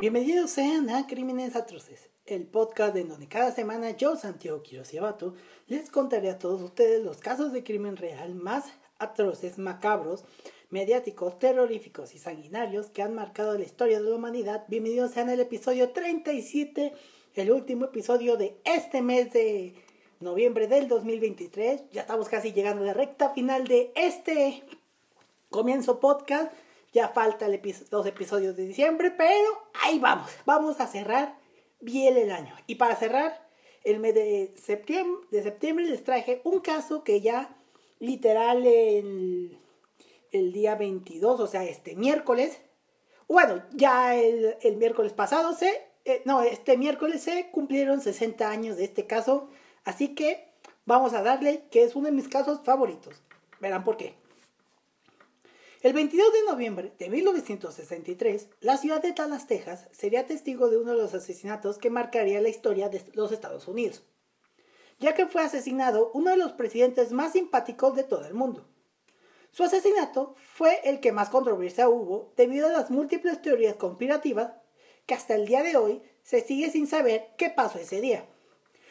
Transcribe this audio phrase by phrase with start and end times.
[0.00, 4.98] Bienvenidos sean a Crímenes Atroces, el podcast en donde cada semana yo, Santiago Quiroz y
[4.98, 5.34] Abato,
[5.66, 8.66] les contaré a todos ustedes los casos de crimen real más
[9.00, 10.24] atroces, macabros,
[10.70, 14.66] mediáticos, terroríficos y sanguinarios que han marcado la historia de la humanidad.
[14.68, 16.92] Bienvenidos sean al episodio 37,
[17.34, 19.74] el último episodio de este mes de
[20.20, 21.90] noviembre del 2023.
[21.90, 24.62] Ya estamos casi llegando a la recta final de este
[25.50, 26.52] comienzo podcast.
[26.92, 27.60] Ya falta el
[27.90, 29.48] dos episodios de diciembre, pero
[29.82, 30.30] ahí vamos.
[30.46, 31.38] Vamos a cerrar
[31.80, 32.54] bien el año.
[32.66, 33.48] Y para cerrar
[33.84, 37.56] el mes de septiembre, de septiembre les traje un caso que ya
[38.00, 39.58] literal el,
[40.32, 42.60] el día 22, o sea, este miércoles.
[43.28, 45.86] Bueno, ya el, miércoles pasado se...
[46.04, 49.48] Eh, no, este miércoles se cumplieron 60 años de este caso.
[49.84, 50.48] Así que
[50.86, 53.22] vamos a darle que es uno de mis casos favoritos.
[53.60, 54.14] Verán por qué.
[55.80, 60.90] El 22 de noviembre de 1963, la ciudad de Dallas, Texas, sería testigo de uno
[60.90, 64.02] de los asesinatos que marcaría la historia de los Estados Unidos,
[64.98, 68.66] ya que fue asesinado uno de los presidentes más simpáticos de todo el mundo.
[69.52, 74.50] Su asesinato fue el que más controversia hubo debido a las múltiples teorías conspirativas
[75.06, 78.26] que hasta el día de hoy se sigue sin saber qué pasó ese día.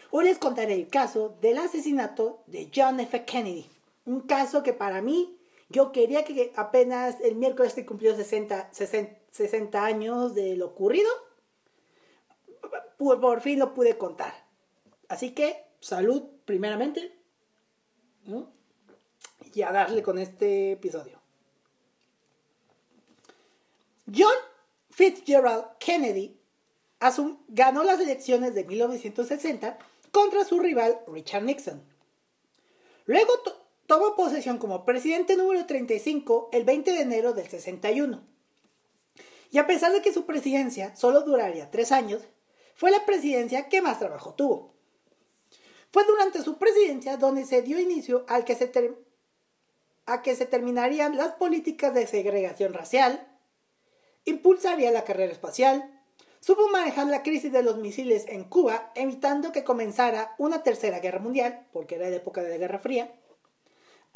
[0.09, 3.25] Hoy les contaré el caso del asesinato de John F.
[3.25, 3.69] Kennedy,
[4.05, 5.36] un caso que para mí
[5.69, 11.09] yo quería que apenas el miércoles que cumplió 60, 60, años de lo ocurrido,
[12.97, 14.33] por, fin lo pude contar.
[15.09, 17.13] Así que, salud primeramente.
[19.53, 21.19] Y a darle con este episodio.
[24.13, 24.35] John
[24.89, 26.39] Fitzgerald Kennedy
[27.49, 29.77] ganó las elecciones de 1960
[30.11, 31.83] contra su rival Richard Nixon.
[33.05, 33.33] Luego
[33.87, 38.21] tomó posesión como presidente número 35 el 20 de enero del 61.
[39.49, 42.21] Y a pesar de que su presidencia solo duraría tres años,
[42.75, 44.75] fue la presidencia que más trabajo tuvo.
[45.91, 48.71] Fue durante su presidencia donde se dio inicio al que se
[50.05, 53.27] a que se terminarían las políticas de segregación racial,
[54.25, 56.01] impulsaría la carrera espacial,
[56.39, 61.19] supo manejar la crisis de los misiles en Cuba, evitando que comenzara una tercera guerra
[61.19, 63.13] mundial, porque era la época de la Guerra Fría,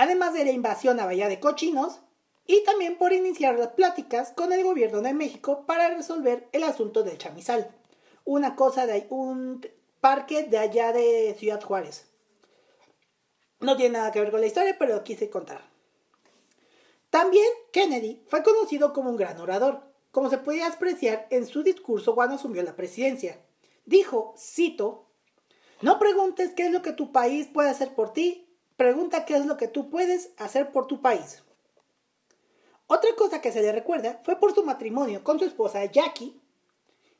[0.02, 2.00] además de la invasión a Bahía de Cochinos,
[2.48, 7.04] y también por iniciar las pláticas con el gobierno de México para resolver el asunto
[7.04, 7.70] del chamizal,
[8.26, 9.64] una cosa de un
[10.00, 12.08] parque de allá de Ciudad Juárez.
[13.60, 15.62] No tiene nada que ver con la historia, pero lo quise contar.
[17.12, 22.16] También Kennedy fue conocido como un gran orador, como se podía apreciar en su discurso
[22.16, 23.40] cuando asumió la presidencia.
[23.86, 25.12] Dijo, cito,
[25.82, 28.51] no preguntes qué es lo que tu país puede hacer por ti,
[28.82, 31.44] pregunta qué es lo que tú puedes hacer por tu país.
[32.88, 36.42] Otra cosa que se le recuerda fue por su matrimonio con su esposa Jackie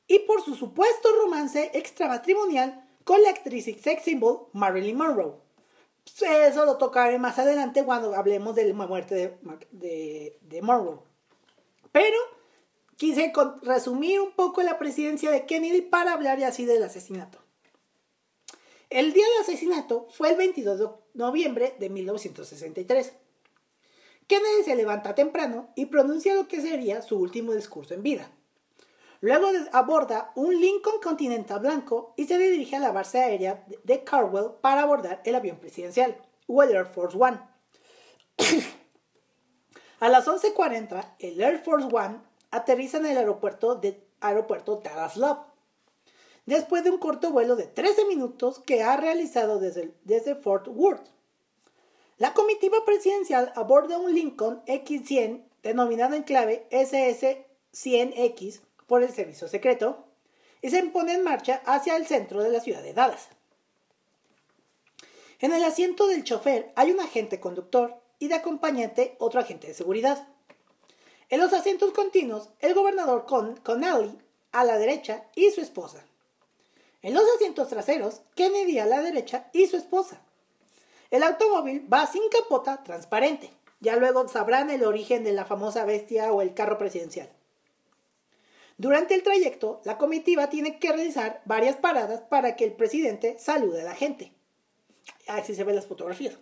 [0.08, 5.36] y por su supuesto romance extramatrimonial con la actriz y sex symbol Marilyn Monroe.
[6.20, 9.38] Eso lo tocaré más adelante cuando hablemos de la muerte
[9.72, 11.00] de, de Monroe.
[11.92, 12.18] Pero
[12.98, 17.38] quise resumir un poco la presidencia de Kennedy para hablar así del asesinato.
[18.90, 23.14] El día del asesinato fue el 22 de noviembre de 1963.
[24.28, 28.32] Kennedy se levanta temprano y pronuncia lo que sería su último discurso en vida.
[29.20, 34.54] Luego aborda un Lincoln Continental blanco y se dirige a la base aérea de Carwell
[34.62, 36.18] para abordar el avión presidencial,
[36.48, 37.40] o el Air Force One.
[40.00, 42.20] a las 11.40, el Air Force One
[42.50, 45.51] aterriza en el aeropuerto de aeropuerto Dallas Love
[46.46, 51.08] después de un corto vuelo de 13 minutos que ha realizado desde, desde Fort Worth.
[52.18, 60.06] La comitiva presidencial aborda un Lincoln X-100 denominado en clave SS-100X por el servicio secreto
[60.62, 63.30] y se pone en marcha hacia el centro de la ciudad de Dallas.
[65.40, 69.74] En el asiento del chofer hay un agente conductor y de acompañante otro agente de
[69.74, 70.28] seguridad.
[71.30, 74.20] En los asientos continuos, el gobernador Con Connelly
[74.52, 76.06] a la derecha y su esposa.
[77.02, 80.22] En los asientos traseros, Kennedy a la derecha y su esposa.
[81.10, 83.52] El automóvil va sin capota transparente.
[83.80, 87.30] Ya luego sabrán el origen de la famosa bestia o el carro presidencial.
[88.78, 93.82] Durante el trayecto, la comitiva tiene que realizar varias paradas para que el presidente salude
[93.82, 94.32] a la gente.
[95.28, 96.38] Así se ven las fotografías.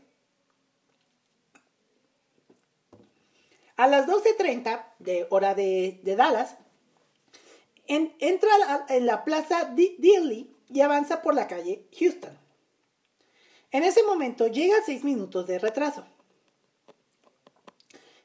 [3.75, 6.57] A las 12.30 de hora de, Dallas,
[7.89, 8.49] entra
[8.89, 12.37] en la plaza Dealey y avanza por la calle Houston.
[13.71, 16.05] En ese momento llega a 6 minutos de retraso.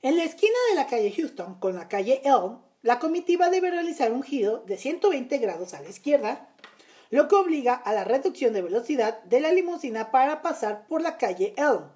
[0.03, 4.13] En la esquina de la calle Houston con la calle Elm, la comitiva debe realizar
[4.13, 6.55] un giro de 120 grados a la izquierda,
[7.09, 11.17] lo que obliga a la reducción de velocidad de la limusina para pasar por la
[11.17, 11.91] calle Elm,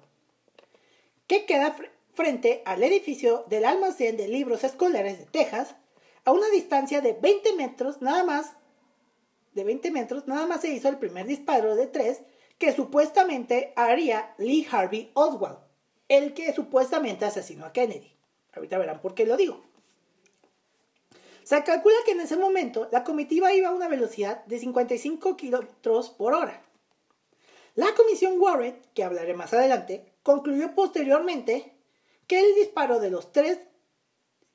[1.27, 1.75] que queda
[2.13, 5.75] frente al edificio del almacén de libros escolares de Texas,
[6.25, 8.53] a una distancia de 20 metros nada más,
[9.53, 12.21] de 20 metros nada más se hizo el primer disparo de tres
[12.57, 15.59] que supuestamente haría Lee Harvey Oswald,
[16.07, 18.13] el que supuestamente asesinó a Kennedy.
[18.53, 19.63] Ahorita verán por qué lo digo.
[21.43, 26.09] Se calcula que en ese momento la comitiva iba a una velocidad de 55 kilómetros
[26.09, 26.61] por hora.
[27.75, 31.73] La comisión Warren, que hablaré más adelante, concluyó posteriormente
[32.27, 33.57] que el disparo de los tres,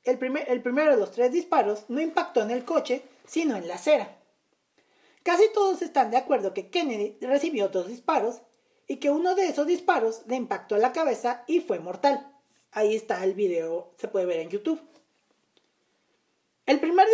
[0.05, 3.75] el, el primero de los tres disparos no impactó en el coche, sino en la
[3.75, 4.17] acera.
[5.23, 8.43] Casi todos están de acuerdo que Kennedy recibió dos disparos
[8.87, 12.31] y que uno de esos disparos le impactó la cabeza y fue mortal.
[12.73, 14.81] Ahí está el video, se puede ver en YouTube.
[16.67, 17.07] El primer,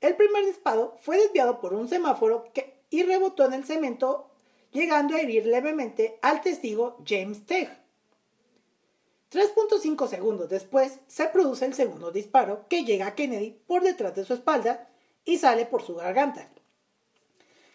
[0.00, 2.44] el primer disparo fue desviado por un semáforo
[2.90, 4.30] y rebotó en el cemento,
[4.72, 7.85] llegando a herir levemente al testigo James Tegg.
[9.32, 14.24] 3.5 segundos después se produce el segundo disparo que llega a Kennedy por detrás de
[14.24, 14.88] su espalda
[15.24, 16.48] y sale por su garganta.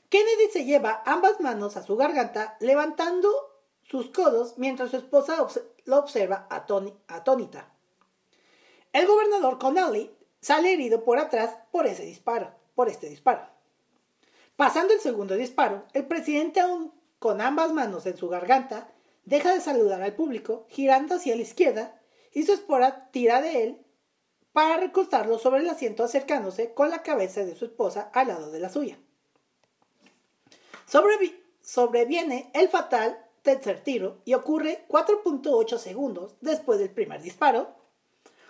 [0.10, 3.30] Kennedy se lleva ambas manos a su garganta levantando
[3.84, 5.46] sus codos mientras su esposa
[5.86, 7.74] lo observa atónita.
[8.94, 10.12] El gobernador Connelly
[10.42, 13.48] sale herido por atrás por ese disparo, por este disparo.
[14.56, 18.92] Pasando el segundo disparo, el presidente aún con ambas manos en su garganta
[19.24, 22.02] deja de saludar al público, girando hacia la izquierda,
[22.34, 23.86] y su esposa tira de él
[24.54, 28.60] para recostarlo sobre el asiento acercándose con la cabeza de su esposa al lado de
[28.60, 28.98] la suya.
[31.62, 37.76] sobreviene el fatal tercer tiro y ocurre 4.8 segundos después del primer disparo,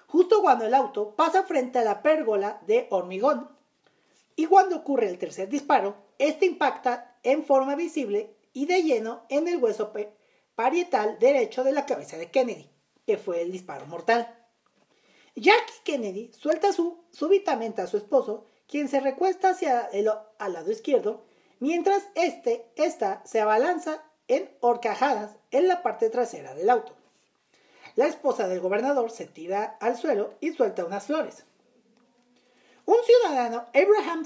[0.07, 3.49] justo cuando el auto pasa frente a la pérgola de hormigón.
[4.35, 9.47] Y cuando ocurre el tercer disparo, este impacta en forma visible y de lleno en
[9.47, 9.93] el hueso
[10.55, 12.69] parietal derecho de la cabeza de Kennedy,
[13.05, 14.37] que fue el disparo mortal.
[15.35, 16.69] Jackie Kennedy suelta
[17.11, 20.09] súbitamente a su esposo, quien se recuesta hacia el
[20.39, 21.23] al lado izquierdo,
[21.59, 26.95] mientras este, esta se abalanza en horcajadas en la parte trasera del auto.
[27.95, 31.45] La esposa del gobernador se tira al suelo y suelta unas flores.
[32.85, 34.25] Un ciudadano, Abraham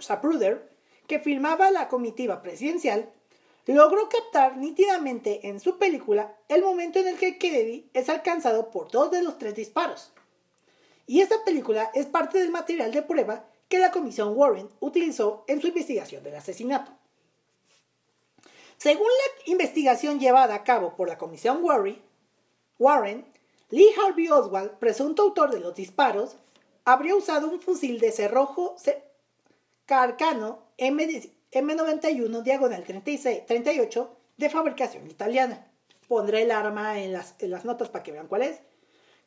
[0.00, 0.70] Zapruder,
[1.06, 3.10] que filmaba la comitiva presidencial,
[3.74, 8.90] logró captar nítidamente en su película el momento en el que Kennedy es alcanzado por
[8.90, 10.10] dos de los tres disparos.
[11.06, 15.60] Y esta película es parte del material de prueba que la comisión Warren utilizó en
[15.60, 16.92] su investigación del asesinato.
[18.78, 23.26] Según la investigación llevada a cabo por la comisión Warren,
[23.70, 26.36] Lee Harvey Oswald, presunto autor de los disparos,
[26.84, 28.76] habría usado un fusil de cerrojo
[29.84, 31.06] carcano M
[31.52, 35.70] M91 diagonal 36, 38 de fabricación italiana.
[36.06, 38.60] Pondré el arma en las, en las notas para que vean cuál es.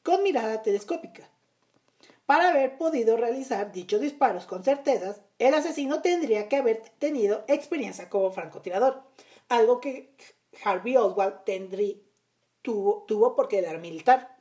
[0.03, 1.29] Con mirada telescópica.
[2.25, 8.09] Para haber podido realizar dichos disparos con certezas, el asesino tendría que haber tenido experiencia
[8.09, 9.03] como francotirador,
[9.49, 10.15] algo que
[10.63, 11.95] Harvey Oswald tendría,
[12.61, 14.37] tuvo, tuvo porque era militar.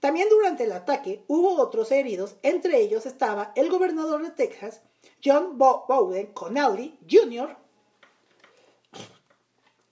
[0.00, 4.80] También durante el ataque hubo otros heridos, entre ellos estaba el gobernador de Texas,
[5.24, 7.56] John Bowden Connelly Jr.,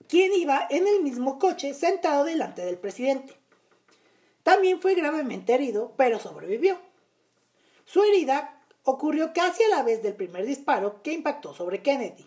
[0.07, 3.37] quien iba en el mismo coche sentado delante del presidente.
[4.43, 6.79] También fue gravemente herido, pero sobrevivió.
[7.83, 12.25] Su herida ocurrió casi a la vez del primer disparo que impactó sobre Kennedy.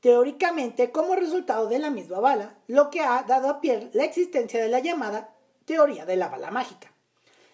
[0.00, 4.62] Teóricamente, como resultado de la misma bala, lo que ha dado a pie la existencia
[4.62, 5.33] de la llamada
[5.64, 6.92] teoría de la bala mágica.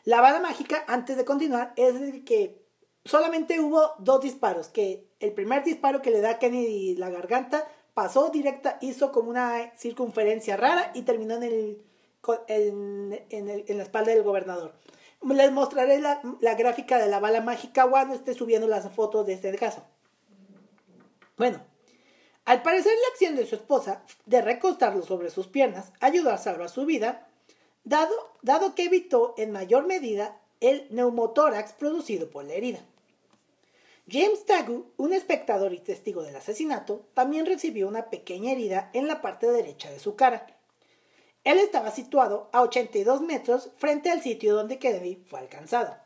[0.04, 2.62] La bala mágica, antes de continuar, es que
[3.04, 7.66] solamente hubo dos disparos, que el primer disparo que le da a Kennedy la garganta
[7.94, 11.82] pasó directa, hizo como una circunferencia rara y terminó en, el,
[12.48, 14.74] en, la espalda del gobernador.
[15.22, 16.20] Les mostraré la,
[16.54, 19.84] gráfica de la bala mágica cuando esté subiendo las fotos de este caso.
[21.36, 21.60] Bueno,
[22.46, 26.70] al parecer la acción de su esposa de recostarlo sobre sus piernas ayudó a salvar
[26.70, 27.28] su vida,
[27.84, 32.80] dado, dado que evitó en mayor medida el neumotórax producido por la herida.
[34.08, 39.22] James Tagu, un espectador y testigo del asesinato, también recibió una pequeña herida en la
[39.22, 40.46] parte derecha de su cara.
[41.44, 45.96] Él estaba situado a 82 metros frente al sitio donde Kennedy fue alcanzado.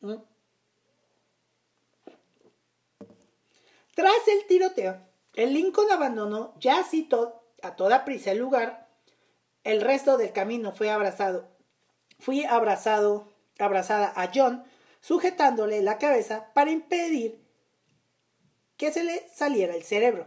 [0.00, 0.14] ¿Mm?
[3.94, 4.96] Tras el tiroteo,
[5.34, 7.08] el Lincoln abandonó ya así
[7.62, 8.87] a toda prisa el lugar.
[9.68, 11.46] El resto del camino fue abrazado.
[12.18, 14.64] Fui abrazado, abrazada a John,
[15.02, 17.38] sujetándole la cabeza para impedir
[18.78, 20.26] que se le saliera el cerebro.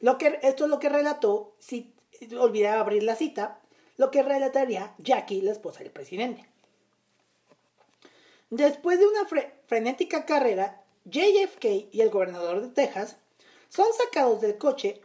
[0.00, 1.94] Lo que, esto es lo que relató, si
[2.36, 3.60] olvidaba abrir la cita,
[3.98, 6.44] lo que relataría Jackie, la esposa del presidente.
[8.50, 9.28] Después de una
[9.68, 13.16] frenética carrera, JFK y el gobernador de Texas
[13.68, 15.02] son sacados del coche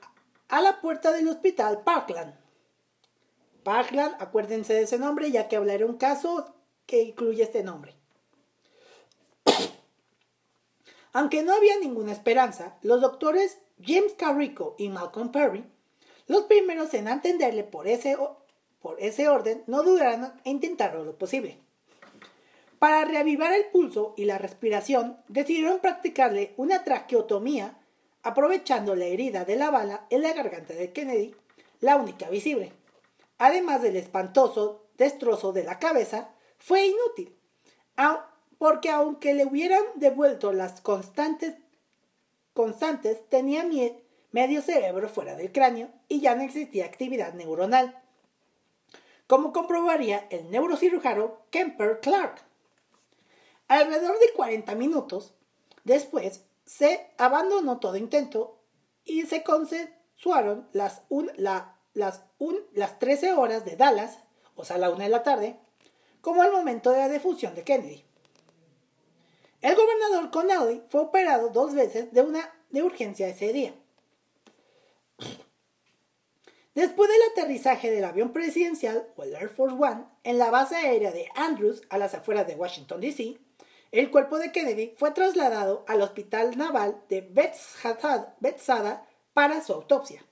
[0.47, 2.46] a la puerta del hospital Parkland.
[3.67, 6.53] Acuérdense de ese nombre ya que hablaré un caso
[6.85, 7.95] que incluye este nombre.
[11.13, 15.65] Aunque no había ninguna esperanza, los doctores James Carrico y Malcolm Perry,
[16.27, 18.17] los primeros en atenderle por ese,
[18.81, 21.59] por ese orden, no dudaron en intentarlo lo posible.
[22.79, 27.77] Para reavivar el pulso y la respiración, decidieron practicarle una traqueotomía
[28.23, 31.35] aprovechando la herida de la bala en la garganta de Kennedy,
[31.81, 32.71] la única visible.
[33.37, 37.35] Además del espantoso destrozo de la cabeza, fue inútil,
[38.57, 41.55] porque aunque le hubieran devuelto las constantes,
[42.53, 43.63] constantes tenía
[44.31, 48.01] medio cerebro fuera del cráneo y ya no existía actividad neuronal,
[49.27, 52.41] como comprobaría el neurocirujano Kemper Clark.
[53.67, 55.33] Alrededor de 40 minutos
[55.83, 58.57] después, se abandonó todo intento
[59.05, 61.01] y se consensuaron las,
[61.97, 62.21] las,
[62.73, 64.19] las 13 horas de Dallas,
[64.55, 65.59] o sea, la una de la tarde,
[66.21, 68.05] como el momento de la defusión de Kennedy.
[69.61, 73.73] El gobernador Connelly fue operado dos veces de una de urgencia ese día.
[76.75, 81.11] Después del aterrizaje del avión presidencial, o el Air Force One, en la base aérea
[81.11, 83.39] de Andrews, a las afueras de Washington, D.C.,
[83.91, 90.23] el cuerpo de Kennedy fue trasladado al Hospital Naval de Bethesda para su autopsia.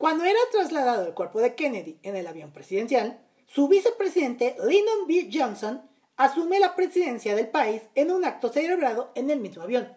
[0.00, 5.28] Cuando era trasladado el cuerpo de Kennedy en el avión presidencial, su vicepresidente Lyndon B.
[5.30, 5.82] Johnson
[6.16, 9.94] asume la presidencia del país en un acto celebrado en el mismo avión.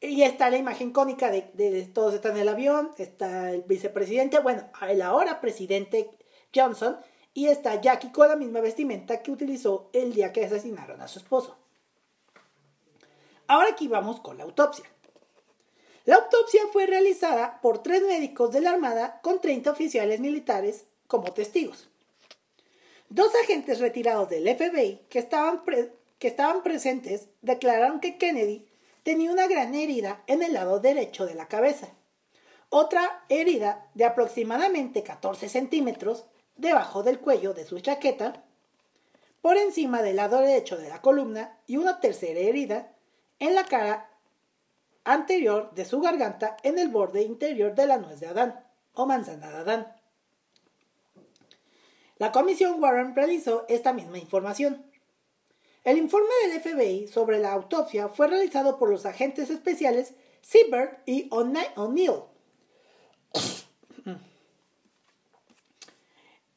[0.00, 4.38] Y está la imagen icónica de, de, todos están en el avión, está el vicepresidente,
[4.38, 6.08] bueno, el ahora presidente
[6.54, 6.96] Johnson
[7.34, 11.18] y está Jackie con la misma vestimenta que utilizó el día que asesinaron a su
[11.18, 11.58] esposo.
[13.48, 14.86] Ahora aquí vamos con la autopsia.
[16.04, 21.32] La autopsia fue realizada por tres médicos de la Armada con 30 oficiales militares como
[21.32, 21.88] testigos.
[23.08, 25.62] Dos agentes retirados del FBI que estaban,
[26.18, 28.66] que estaban presentes declararon que Kennedy
[29.02, 31.88] tenía una gran herida en el lado derecho de la cabeza,
[32.68, 36.24] otra herida de aproximadamente 14 centímetros
[36.56, 38.44] debajo del cuello de su chaqueta,
[39.40, 42.92] por encima del lado derecho de la columna y una tercera herida
[43.40, 44.11] en la cara
[45.04, 49.50] anterior de su garganta en el borde interior de la nuez de Adán o manzana
[49.50, 49.96] de Adán.
[52.18, 54.86] La comisión Warren realizó esta misma información.
[55.84, 61.28] El informe del FBI sobre la autopsia fue realizado por los agentes especiales Seabird y
[61.30, 62.22] O'Neill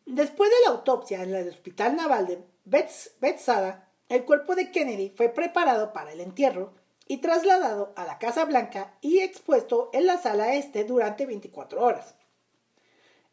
[0.06, 5.30] Después de la autopsia en el Hospital Naval de Bethesda, el cuerpo de Kennedy fue
[5.30, 6.74] preparado para el entierro
[7.08, 12.16] y trasladado a la Casa Blanca y expuesto en la sala este durante 24 horas.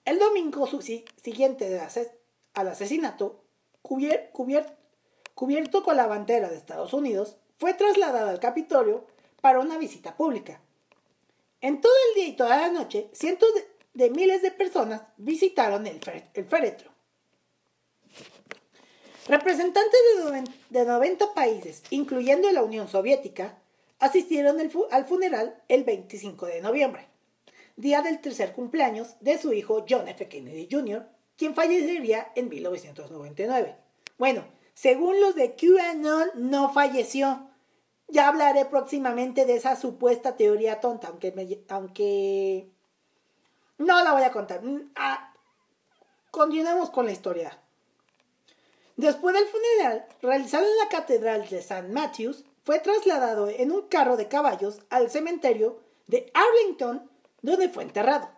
[0.04, 0.68] El domingo
[1.22, 1.80] siguiente
[2.54, 3.44] al asesinato,
[3.82, 9.06] cubierto con la bandera de Estados Unidos, fue trasladado al Capitolio
[9.40, 10.60] para una visita pública.
[11.60, 13.48] En todo el día y toda la noche, cientos
[13.94, 16.90] de, miles de personas visitaron el, féretro.
[19.28, 20.00] Representantes
[20.70, 23.61] de 90 países, incluyendo la Unión Soviética,
[24.02, 24.58] asistieron
[24.90, 27.08] al funeral el 25 de noviembre,
[27.76, 30.28] día del tercer cumpleaños de su hijo John F.
[30.28, 31.06] Kennedy Jr.,
[31.36, 33.76] quien fallecería en 1999.
[34.18, 34.44] Bueno,
[34.74, 37.48] según los de QAnon, no falleció.
[38.08, 42.68] Ya hablaré próximamente de esa supuesta teoría tonta, aunque, aunque
[43.78, 44.64] no la voy a contar.
[44.64, 45.32] Mm, ah,
[46.32, 47.56] continuemos con la historia.
[48.96, 51.88] Después del funeral, realizado en la Catedral de St.
[51.88, 57.10] Matthews, fue trasladado en un carro de caballos al cementerio de Arlington,
[57.42, 58.30] donde fue enterrado.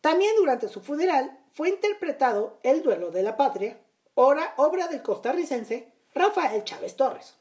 [0.00, 3.78] También durante su funeral fue interpretado El duelo de la patria,
[4.14, 7.34] obra del costarricense Rafael Chávez Torres.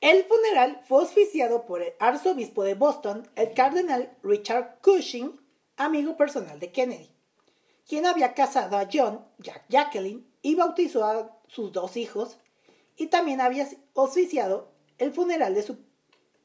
[0.00, 5.40] El funeral fue auspiciado por el arzobispo de Boston, el cardenal Richard Cushing,
[5.76, 7.10] amigo personal de Kennedy,
[7.88, 12.38] quien había casado a John, Jack Jacqueline, y bautizó a sus dos hijos,
[12.98, 15.78] y también había auspiciado el funeral de su,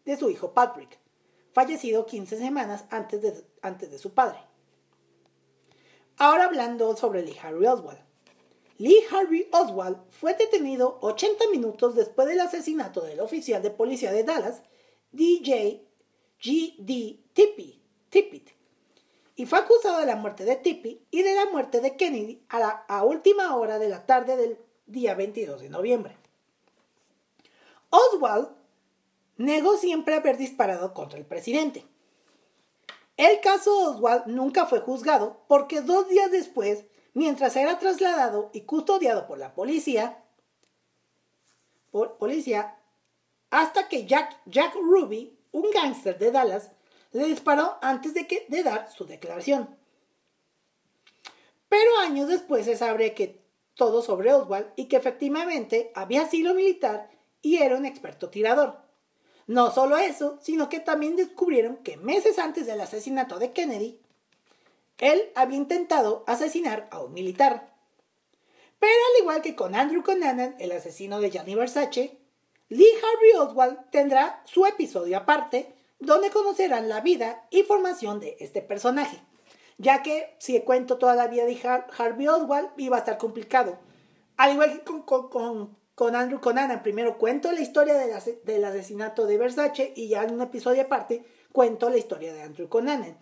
[0.06, 1.00] de su hijo Patrick,
[1.52, 4.38] fallecido 15 semanas antes de, antes de su padre.
[6.18, 8.00] Ahora hablando sobre Lee Harvey Oswald.
[8.78, 14.24] Lee Harvey Oswald fue detenido 80 minutos después del asesinato del oficial de policía de
[14.24, 14.62] Dallas,
[15.12, 15.88] DJ
[16.40, 17.20] G.D.
[17.34, 18.50] Tippit,
[19.36, 22.60] y fue acusado de la muerte de Tippy y de la muerte de Kennedy a,
[22.60, 26.23] la, a última hora de la tarde del día 22 de noviembre.
[27.94, 28.50] Oswald
[29.38, 31.86] negó siempre haber disparado contra el presidente.
[33.18, 39.28] El caso Oswald nunca fue juzgado porque dos días después mientras era trasladado y custodiado
[39.28, 40.24] por la policía,
[41.92, 42.80] por policía,
[43.52, 46.72] hasta que Jack, Jack Ruby, un gángster de Dallas,
[47.12, 49.78] le disparó antes de, que, de dar su declaración.
[51.70, 53.40] Pero años después se sabe que
[53.76, 57.13] todo sobre Oswald y que efectivamente había sido militar
[57.44, 58.80] y era un experto tirador.
[59.46, 64.00] No solo eso, sino que también descubrieron que meses antes del asesinato de Kennedy,
[64.98, 67.72] él había intentado asesinar a un militar.
[68.80, 72.18] Pero al igual que con Andrew Conanan, el asesino de Gianni Versace,
[72.70, 78.62] Lee Harvey Oswald tendrá su episodio aparte, donde conocerán la vida y formación de este
[78.62, 79.22] personaje.
[79.78, 81.60] Ya que si cuento toda la vida de
[81.98, 83.78] Harvey Oswald, iba a estar complicado.
[84.38, 90.08] Al igual que con, Andrew Conanan, primero cuento la historia del asesinato de Versace y
[90.10, 93.18] ya en un episodio aparte cuento la historia de Andrew Conanan.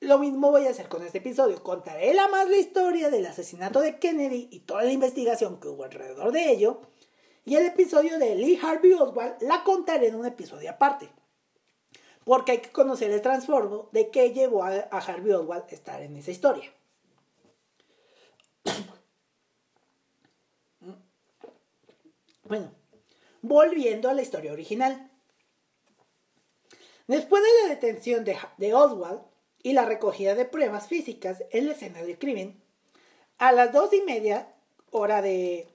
[0.00, 1.62] Lo mismo voy a hacer con este episodio.
[1.62, 5.84] Contaré la más la historia del asesinato de Kennedy y toda la investigación que hubo
[5.84, 6.80] alrededor de ello.
[7.44, 11.08] Y el episodio de Lee Harvey Oswald la contaré en un episodio aparte.
[12.24, 16.16] Porque hay que conocer el transformo de qué llevó a, Harvey Oswald a estar en
[16.16, 16.72] esa historia.
[22.44, 22.72] Bueno,
[23.40, 25.10] volviendo a la historia original.
[27.06, 29.22] Después de la detención de Oswald,
[29.62, 32.60] y la recogida de pruebas físicas en la escena del crimen,
[33.38, 34.52] a las dos y media
[34.90, 35.68] hora de,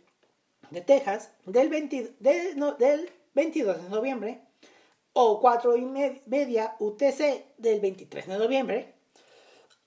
[0.86, 4.42] Texas del, del 22 de noviembre
[5.14, 8.94] o cuatro y media UTC del 23 de noviembre,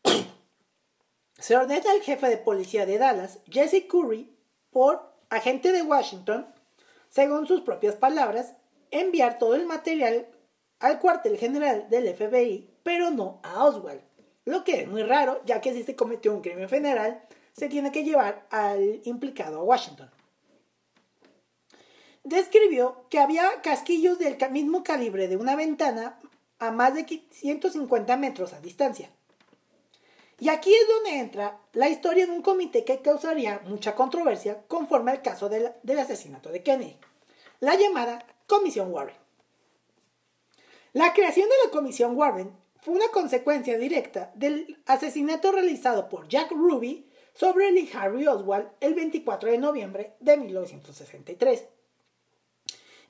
[1.38, 4.35] se ordena al jefe de policía de Dallas, Jesse Curry,
[4.71, 6.53] por agente de Washington,
[7.11, 8.55] según sus propias palabras,
[8.90, 10.27] enviar todo el material
[10.79, 14.01] al cuartel general del FBI pero no a Oswald.
[14.44, 17.92] Lo que es muy raro, ya que si se cometió un crimen federal, se tiene
[17.92, 20.11] que llevar al implicado a Washington.
[22.25, 26.18] Describió que había casquillos del mismo calibre de una ventana
[26.59, 29.11] a más de 150 metros a distancia.
[30.40, 35.11] Y aquí es donde entra la historia de un comité que causaría mucha controversia conforme
[35.11, 36.96] al caso del, asesinato de Kennedy,
[37.61, 39.16] la llamada Comisión Warren.
[40.94, 46.50] La creación de la Comisión Warren fue una consecuencia directa del asesinato realizado por Jack
[46.53, 51.64] Ruby sobre Lee Harvey Oswald el 24 de noviembre de 1963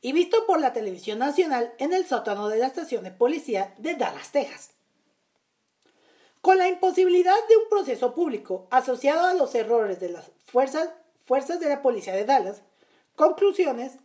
[0.02, 3.94] y visto por la televisión nacional en el sótano de la estación de policía de
[3.94, 4.79] Dallas, Texas.
[6.40, 10.90] Con la imposibilidad de un proceso público asociado a los errores de las fuerzas,
[11.60, 12.62] de la policía de Dallas,
[13.14, 13.98] conclusiones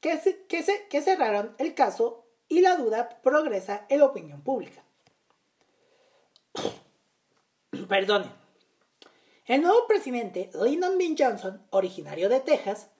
[0.00, 4.82] que, cerraron el caso y la duda progresa en la opinión pública.
[7.88, 8.26] Perdone.
[9.46, 11.14] El nuevo presidente, Lyndon B.
[11.16, 12.90] Johnson, originario de Texas,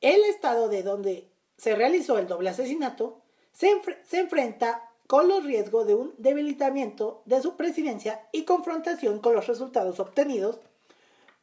[0.00, 3.20] el estado de donde se realizó el doble asesinato,
[3.52, 3.70] se,
[4.12, 9.98] enfrenta con los riesgos de un debilitamiento de su presidencia y confrontación con los resultados
[9.98, 10.60] obtenidos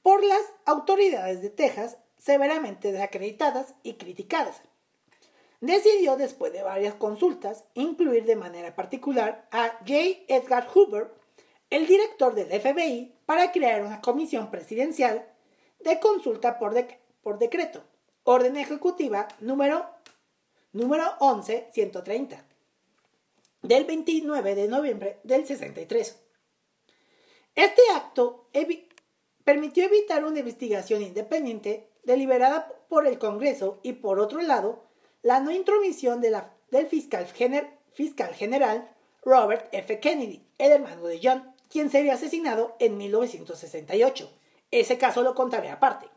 [0.01, 4.61] por las autoridades de Texas severamente desacreditadas y criticadas.
[5.59, 10.23] Decidió, después de varias consultas, incluir de manera particular a J.
[10.29, 11.13] Edgar Hoover
[11.69, 15.27] el director del FBI para crear una comisión presidencial
[15.81, 16.73] de consulta por,
[17.37, 17.83] decreto,
[18.23, 19.85] orden ejecutiva número,
[20.71, 22.46] número 11-130,
[23.67, 26.23] del 29 de noviembre del 63.
[27.55, 28.49] Este acto
[29.43, 34.87] permitió evitar una investigación independiente deliberada por el Congreso y, por otro lado,
[35.21, 37.27] la no intromisión de la, del fiscal,
[37.91, 39.99] fiscal general Robert F.
[39.99, 44.31] Kennedy, el hermano de John, quien sería asesinado en 1968.
[44.71, 46.07] Ese caso lo contaré aparte.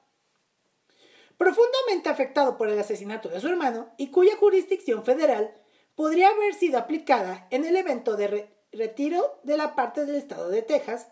[1.36, 5.54] profundamente afectado por el asesinato de su hermano y cuya jurisdicción federal
[5.94, 10.62] podría haber sido aplicada en el evento de retiro de la parte del estado de
[10.62, 11.09] Texas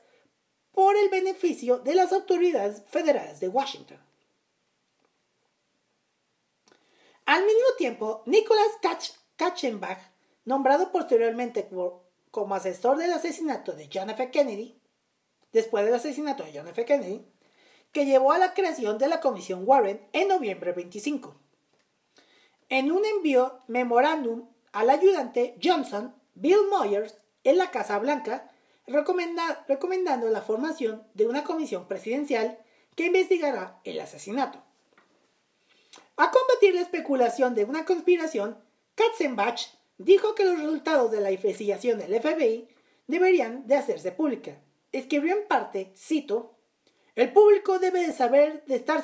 [0.72, 3.98] por el beneficio de las autoridades federales de Washington.
[7.26, 8.70] Al mismo tiempo, Nicholas
[9.36, 9.98] Katzenbach,
[10.44, 11.68] nombrado posteriormente
[12.30, 14.30] como asesor del asesinato de John F.
[14.30, 14.80] Kennedy,
[15.52, 16.84] después del asesinato de John F.
[16.84, 17.26] Kennedy,
[17.92, 21.36] que llevó a la creación de la Comisión Warren en noviembre 25.
[22.70, 28.48] En un envío memorándum al ayudante Johnson, Bill Moyers, en la Casa Blanca,
[28.86, 32.60] recomendando la formación de una comisión presidencial
[32.94, 34.62] que investigará el asesinato.
[36.16, 38.56] A combatir la especulación de una conspiración,
[38.94, 39.62] Katzenbach
[39.98, 42.68] dijo que los resultados de la investigación del FBI
[43.08, 44.60] deberían de hacerse pública.
[44.92, 46.54] Escribió en parte, cito,
[47.16, 49.02] el público debe de saber, de estar,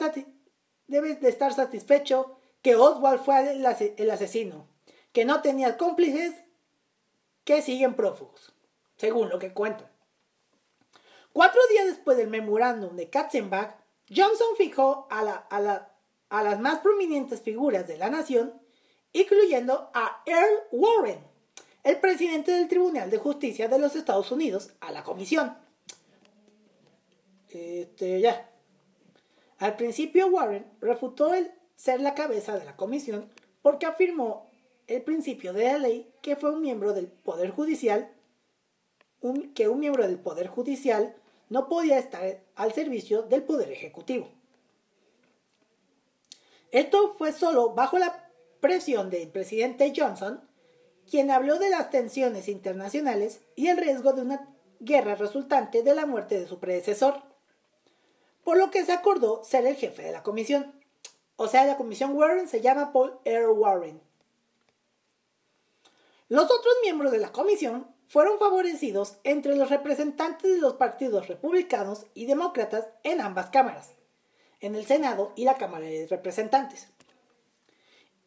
[0.87, 3.57] debe de satisfecho que Oswald fue
[3.97, 4.69] el asesino,
[5.15, 6.35] que no tenía cómplices
[7.45, 8.53] que siguen prófugos,
[8.97, 9.89] según lo que cuentan.
[11.33, 13.77] Cuatro días después del memorándum de Katzenbach,
[14.15, 15.47] Johnson fijó a,
[16.29, 18.61] a las más prominentes figuras de la nación,
[19.13, 21.21] incluyendo a Earl Warren,
[21.85, 25.57] el presidente del Tribunal de Justicia de los Estados Unidos, a la comisión.
[27.51, 28.51] Este, ya.
[29.59, 33.31] Al principio Warren refutó el ser la cabeza de la comisión
[33.63, 34.51] porque afirmó
[34.87, 38.11] el principio de la ley que fue un miembro del Poder Judicial,
[39.55, 41.15] que un miembro del Poder Judicial
[41.49, 44.29] no podía estar al servicio del Poder Ejecutivo.
[46.71, 48.29] Esto fue solo bajo la
[48.61, 50.41] presión del presidente Johnson,
[51.09, 54.49] quien habló de las tensiones internacionales y el riesgo de una
[54.81, 57.23] guerra resultante de la muerte de su predecesor,
[58.43, 60.75] por lo que se acordó ser el jefe de la comisión.
[61.37, 63.49] O sea, la comisión Warren se llama Paul R.
[63.49, 64.01] Warren.
[66.35, 72.07] Los otros miembros de la comisión fueron favorecidos entre los representantes de los partidos republicanos
[72.13, 73.93] y demócratas en ambas cámaras,
[74.59, 76.89] en el Senado y la Cámara de Representantes.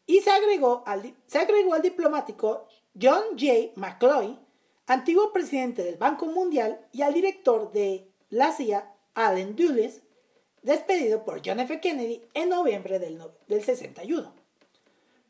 [0.06, 3.74] Y se agregó al, se agregó al diplomático John J.
[3.76, 4.40] McCloy,
[4.86, 10.00] antiguo presidente del Banco Mundial, y al director de la CIA, Allen Dulles,
[10.62, 11.82] despedido por John F.
[11.82, 14.34] Kennedy en noviembre del, del 61,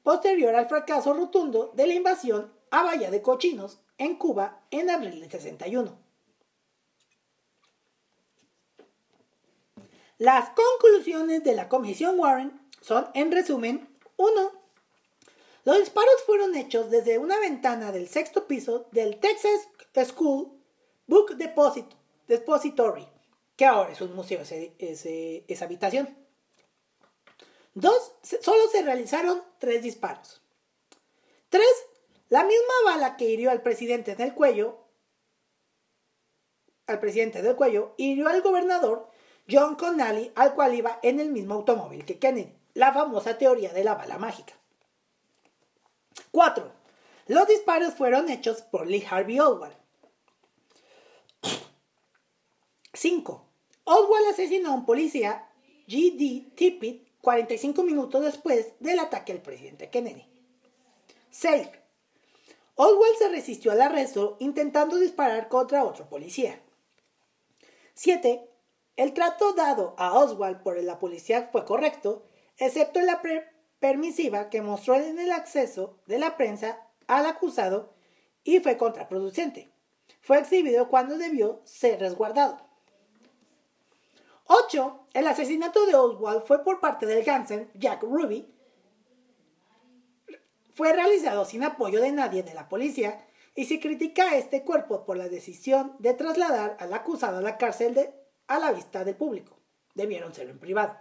[0.04, 5.20] posterior al fracaso rotundo de la invasión a Bahía de Cochinos en Cuba en abril
[5.20, 5.98] del 61.
[10.18, 14.52] Las conclusiones de la Comisión Warren son, en resumen, 1.
[15.66, 19.68] Los disparos fueron hechos desde una ventana del sexto piso del Texas
[20.06, 20.52] School
[21.06, 21.36] Book
[22.28, 23.08] Depository,
[23.56, 26.18] que ahora es un museo, esa habitación.
[27.74, 30.42] Dos, solo se realizaron tres disparos.
[31.50, 31.68] Tres,
[32.30, 34.78] la misma bala que hirió al presidente del cuello,
[36.88, 39.10] al presidente del cuello, hirió al gobernador
[39.50, 43.84] John Connally, al cual iba en el mismo automóvil que Kennedy, la famosa teoría de
[43.84, 44.54] la bala mágica.
[46.32, 46.72] 4.
[47.28, 49.76] Los disparos fueron hechos por Lee Harvey Oswald.
[52.94, 53.46] 5.
[53.84, 55.48] Oswald asesinó a un policía,
[55.88, 56.52] G.D.
[56.56, 60.26] Tippit, 45 minutos después del ataque al presidente Kennedy.
[61.30, 61.68] 6.
[62.80, 66.62] Oswald se resistió al arresto intentando disparar contra otro policía.
[67.96, 68.48] 7.
[68.96, 73.20] El trato dado a Oswald por la policía fue correcto, excepto la
[73.80, 77.96] permisiva que mostró en el acceso de la prensa al acusado
[78.44, 79.72] y fue contraproducente.
[80.22, 82.60] Fue exhibido cuando debió ser resguardado.
[84.46, 85.08] 8.
[85.14, 88.54] El asesinato de Oswald fue por parte del Gansen Jack Ruby,
[90.78, 95.06] fue realizado sin apoyo de nadie de la policía y se critica a este cuerpo
[95.06, 98.14] por la decisión de trasladar al acusado a la cárcel de,
[98.46, 99.60] a la vista del público.
[99.96, 100.96] Debieron serlo en privado.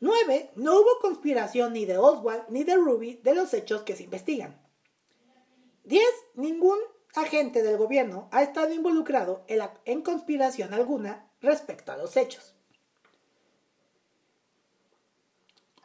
[0.00, 0.52] 9.
[0.56, 4.66] No hubo conspiración ni de Oswald ni de Ruby de los hechos que se investigan.
[5.84, 6.02] 10.
[6.36, 6.78] Ningún
[7.14, 12.53] agente del gobierno ha estado involucrado en conspiración alguna respecto a los hechos.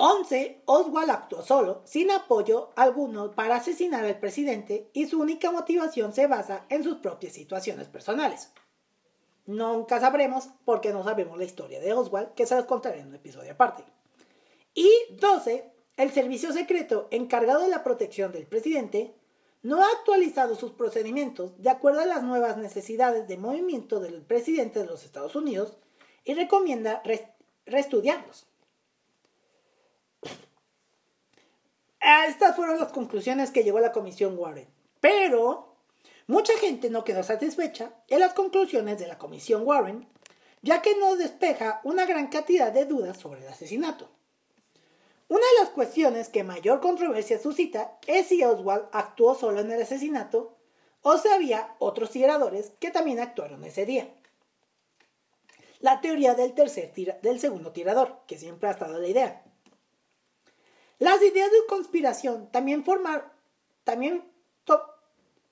[0.01, 0.61] 11.
[0.65, 6.25] Oswald actuó solo, sin apoyo alguno, para asesinar al presidente y su única motivación se
[6.25, 8.53] basa en sus propias situaciones personales.
[9.45, 13.15] Nunca sabremos porque no sabemos la historia de Oswald, que se los contaré en un
[13.15, 13.83] episodio aparte.
[14.73, 15.69] Y 12.
[15.97, 19.13] El servicio secreto encargado de la protección del presidente
[19.63, 24.79] no ha actualizado sus procedimientos de acuerdo a las nuevas necesidades de movimiento del presidente
[24.79, 25.75] de los Estados Unidos
[26.23, 27.03] y recomienda
[27.65, 28.48] reestudiarlos.
[32.27, 34.67] Estas fueron las conclusiones que llegó la Comisión Warren.
[34.99, 35.75] Pero
[36.27, 40.07] mucha gente no quedó satisfecha en las conclusiones de la Comisión Warren,
[40.61, 44.09] ya que no despeja una gran cantidad de dudas sobre el asesinato.
[45.27, 49.81] Una de las cuestiones que mayor controversia suscita es si Oswald actuó solo en el
[49.81, 50.57] asesinato
[51.01, 54.09] o si había otros tiradores que también actuaron ese día.
[55.79, 56.91] La teoría del tercer
[57.21, 59.43] del segundo tirador, que siempre ha estado la idea.
[60.99, 63.23] Las ideas de conspiración también forman
[63.83, 64.23] también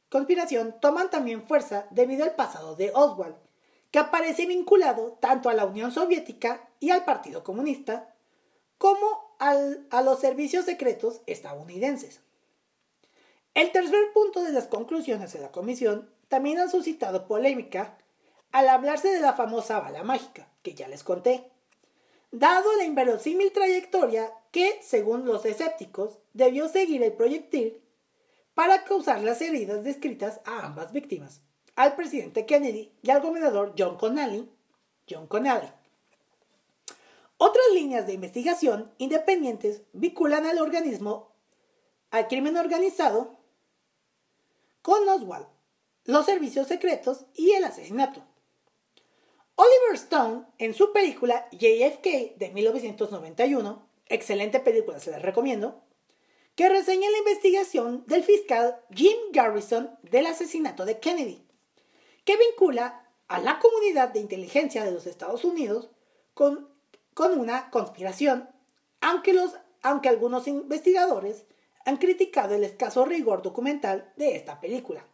[0.09, 3.35] conspiración toman también fuerza debido al pasado de Oswald,
[3.91, 8.13] que aparece vinculado tanto a la Unión Soviética y al Partido Comunista,
[8.77, 12.21] como a los servicios secretos estadounidenses.
[13.53, 17.97] El tercer punto de las conclusiones de la comisión también ha suscitado polémica
[18.51, 21.49] al hablarse de la famosa bala mágica, que ya les conté,
[22.31, 27.81] dado la inverosímil trayectoria que, según los escépticos, debió seguir el proyectil
[28.53, 31.41] para causar las heridas descritas a ambas víctimas,
[31.75, 34.49] al presidente Kennedy y al gobernador John Connally.
[35.09, 35.71] John Connally.
[37.37, 41.31] Otras líneas de investigación independientes vinculan al organismo
[42.09, 43.37] al crimen organizado
[44.81, 45.47] con Oswald,
[46.05, 48.23] los servicios secretos y el asesinato.
[49.55, 55.83] Oliver Stone, en su película JFK de 1991, excelente película, se la recomiendo,
[56.55, 61.45] que reseña la investigación del fiscal Jim Garrison del asesinato de Kennedy,
[62.25, 65.89] que vincula a la comunidad de inteligencia de los Estados Unidos
[66.33, 66.69] con,
[67.13, 68.49] con una conspiración,
[69.01, 71.45] aunque, los, aunque algunos investigadores
[71.85, 75.05] han criticado el escaso rigor documental de esta película.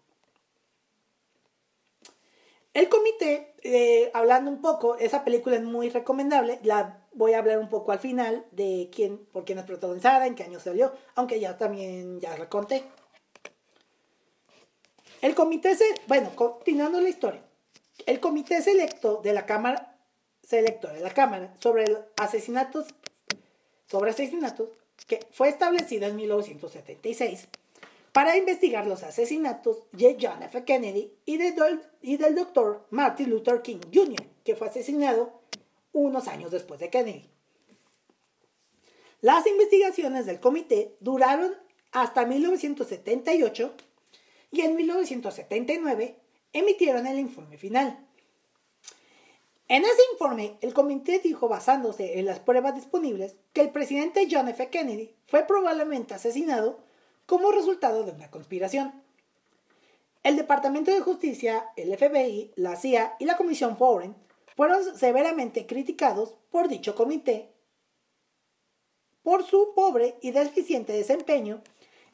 [2.74, 7.60] El comité, eh, hablando un poco, esa película es muy recomendable, la voy a hablar
[7.60, 11.40] un poco al final de quién, por quién es protagonizada, en qué año salió, aunque
[11.40, 12.84] ya también ya la conté.
[15.22, 17.42] El comité, se, bueno, continuando la historia,
[18.06, 19.98] el comité selecto de la Cámara,
[20.44, 21.86] selecto de la Cámara sobre
[22.18, 22.88] asesinatos,
[23.90, 24.70] sobre asesinatos,
[25.08, 27.48] que fue establecido en 1976
[28.12, 30.64] para investigar los asesinatos de John F.
[30.64, 31.38] Kennedy y
[32.18, 35.42] del doctor Martin Luther King Jr., que fue asesinado
[35.94, 37.30] unos años después de Kennedy.
[39.22, 41.56] Las investigaciones del comité duraron
[41.94, 43.74] hasta 1978
[44.52, 46.18] y en 1979
[46.52, 48.06] emitieron el informe final.
[49.70, 54.50] En ese informe, el comité dijo, basándose en las pruebas disponibles, que el presidente John
[54.50, 54.70] F.
[54.70, 56.80] Kennedy fue probablemente asesinado
[57.26, 58.94] como resultado de una conspiración.
[60.22, 64.16] El Departamento de Justicia, el FBI, la CIA y la Comisión Foreign
[64.56, 67.54] fueron severamente criticados por dicho comité
[69.24, 71.64] por su pobre y deficiente desempeño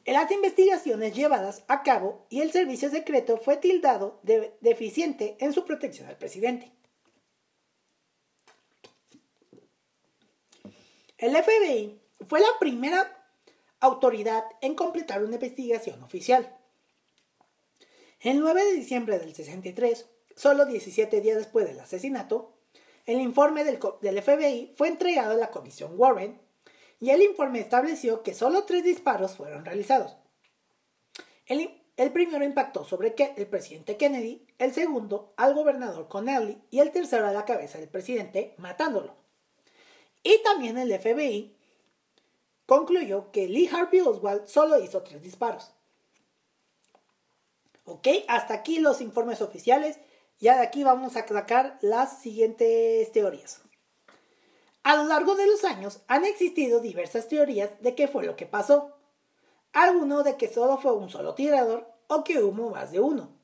[0.04, 5.52] en las investigaciones llevadas a cabo y el servicio secreto fue tildado de deficiente en
[5.52, 6.72] su protección al presidente.
[11.18, 13.20] El FBI fue la primera
[13.80, 16.56] autoridad en completar una investigación oficial.
[18.20, 20.08] El 9 de diciembre del 63,
[20.40, 22.54] solo 17 días después del asesinato,
[23.04, 23.78] el informe del,
[24.22, 26.40] FBI fue entregado a la Comisión Warren
[26.98, 30.16] y el informe estableció que solo tres disparos fueron realizados.
[31.44, 36.90] El, el primero impactó sobre el presidente Kennedy, el segundo al gobernador Connelly y el
[36.90, 39.16] tercero a la cabeza del presidente, matándolo.
[40.22, 41.54] Y también el FBI
[42.64, 45.72] concluyó que Lee Harvey Oswald solo hizo tres disparos.
[47.84, 49.98] Ok, hasta aquí los informes oficiales.
[50.40, 53.60] Ya de aquí vamos a sacar las siguientes teorías.
[54.82, 58.46] A lo largo de los años han existido diversas teorías de qué fue lo que
[58.46, 58.96] pasó.
[59.72, 63.36] Alguno de que solo fue un solo tirador o que hubo más de uno.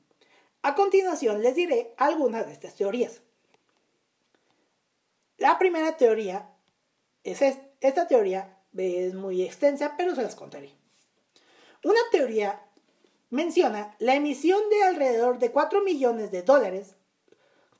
[0.63, 3.21] A continuación les diré algunas de estas teorías.
[5.37, 6.49] La primera teoría
[7.23, 10.71] esta teoría es muy extensa, pero se las contaré.
[11.83, 12.66] Una teoría
[13.29, 16.95] menciona la emisión de alrededor de 4 millones de dólares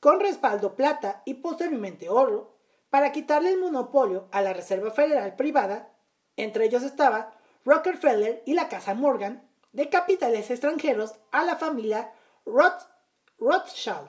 [0.00, 2.56] con respaldo plata y posteriormente oro
[2.90, 5.92] para quitarle el monopolio a la Reserva Federal privada,
[6.36, 7.34] entre ellos estaba
[7.64, 12.12] Rockefeller y la Casa Morgan, de capitales extranjeros a la familia
[12.46, 14.08] Rothschild,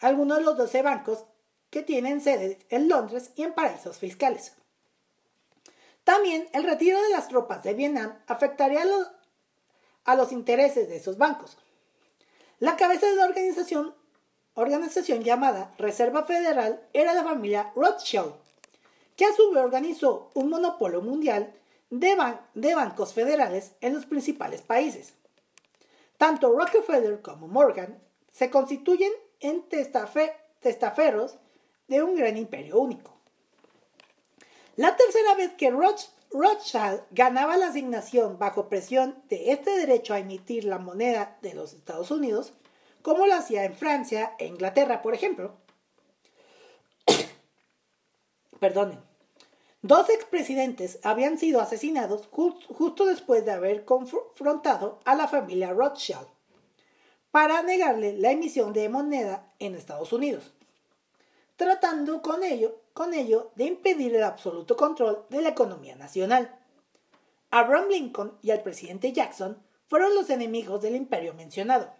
[0.00, 1.24] algunos de los 12 bancos
[1.70, 4.54] que tienen sedes en Londres y en paraísos fiscales.
[6.04, 9.10] También el retiro de las tropas de Vietnam afectaría a los,
[10.32, 11.56] intereses de esos bancos.
[12.58, 13.94] La cabeza de la organización,
[14.54, 18.34] organización llamada Reserva Federal era la familia Rothschild,
[19.16, 21.52] que a su vez organizó un monopolio mundial
[21.90, 22.16] de,
[22.54, 25.14] de bancos federales en los principales países.
[26.18, 28.00] Tanto Rockefeller como Morgan
[28.32, 31.36] se constituyen en testaferros
[31.88, 33.12] de un gran imperio único.
[34.76, 36.21] La tercera vez que Rothschild
[37.10, 42.10] ganaba la asignación bajo presión de este derecho a emitir la moneda de los Estados
[42.10, 42.52] Unidos,
[43.02, 45.56] como lo hacía en Francia e Inglaterra, por ejemplo.
[48.60, 49.00] Perdonen.
[49.82, 56.28] Dos expresidentes habían sido asesinados justo después de haber confrontado a la familia Rothschild
[57.32, 60.52] para negarle la emisión de moneda en Estados Unidos,
[61.56, 66.58] tratando con ello, con ello de impedir el absoluto control de la economía nacional.
[67.50, 71.92] Abraham Lincoln y el presidente Jackson fueron los enemigos del imperio mencionado.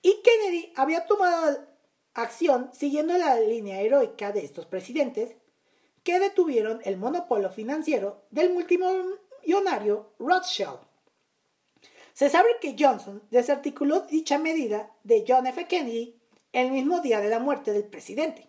[0.00, 1.66] Y Kennedy había tomado
[2.14, 5.34] acción siguiendo la línea heroica de estos presidentes
[6.02, 10.78] que detuvieron el monopolio financiero del multimillonario Rothschild.
[12.12, 15.66] Se sabe que Johnson desarticuló dicha medida de John F.
[15.66, 16.20] Kennedy
[16.52, 18.48] el mismo día de la muerte del presidente,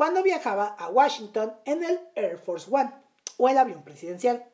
[0.00, 2.90] cuando viajaba a Washington en el Air Force One
[3.36, 4.46] o el avión presidencial.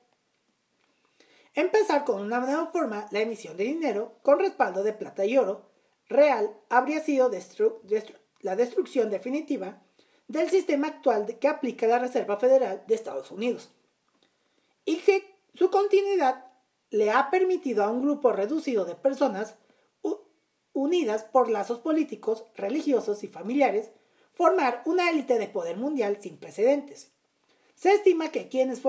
[1.55, 5.71] Empezar con una nueva forma la emisión de dinero con respaldo de plata y oro
[6.09, 7.31] real habría sido
[8.41, 9.81] la destrucción definitiva
[10.27, 13.71] del sistema actual que aplica la Reserva Federal de Estados Unidos
[14.85, 16.45] y que su continuidad
[16.91, 19.55] le ha permitido a un grupo reducido de personas
[20.73, 23.93] unidas por lazos políticos, religiosos y familiares
[24.37, 27.11] formar una élite de poder mundial sin precedentes.
[27.75, 28.83] Se estima que quienes,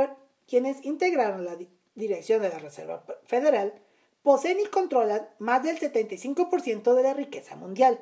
[0.45, 1.57] quienes integraron la
[1.95, 3.73] dirección de la Reserva Federal
[4.21, 7.99] poseen y controlan más del 75% de la riqueza mundial.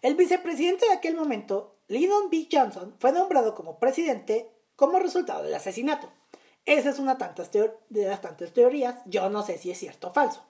[0.00, 2.48] El vicepresidente de aquel momento, Lyndon B.
[2.50, 6.10] Johnson, fue nombrado como presidente como resultado del asesinato.
[6.64, 7.18] Esa es una
[7.90, 10.42] de las tantas teorías, yo no sé si es cierto o falso.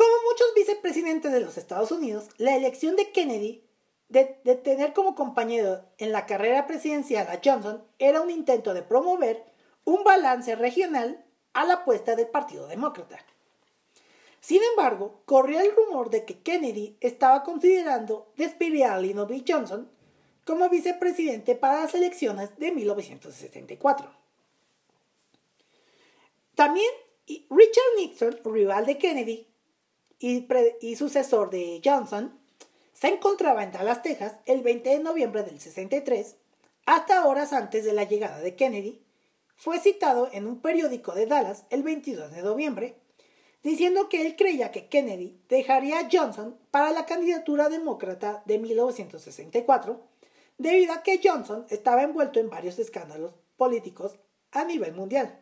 [0.00, 3.62] Como muchos vicepresidentes de los Estados Unidos, la elección de Kennedy
[4.08, 4.24] de,
[4.64, 9.44] tener como compañero en la carrera presidencial a Johnson era un intento de promover
[9.84, 13.18] un balance regional a la apuesta del Partido Demócrata.
[14.40, 19.44] Sin embargo, corrió el rumor de que Kennedy estaba considerando despedir a Lyndon B.
[19.46, 19.90] Johnson
[20.46, 24.10] como vicepresidente para las elecciones de 1964.
[26.54, 26.90] También
[27.50, 29.49] Richard Nixon, rival de Kennedy
[30.20, 32.38] y, sucesor de Johnson,
[32.92, 36.36] se encontraba en Dallas, Texas, el 20 de noviembre del 63,
[36.86, 39.02] hasta horas antes de la llegada de Kennedy.
[39.56, 42.96] Fue citado en un periódico de Dallas el 22 de noviembre
[43.62, 50.00] diciendo que él creía que Kennedy dejaría a Johnson para la candidatura demócrata de 1964,
[50.58, 54.18] debido a que Johnson estaba envuelto en varios escándalos políticos
[54.52, 55.38] a nivel mundial.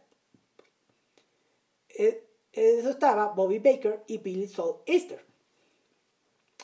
[1.91, 2.28] Eh,
[2.59, 5.25] eso estaba Bobby Baker y Billy Saul Easter.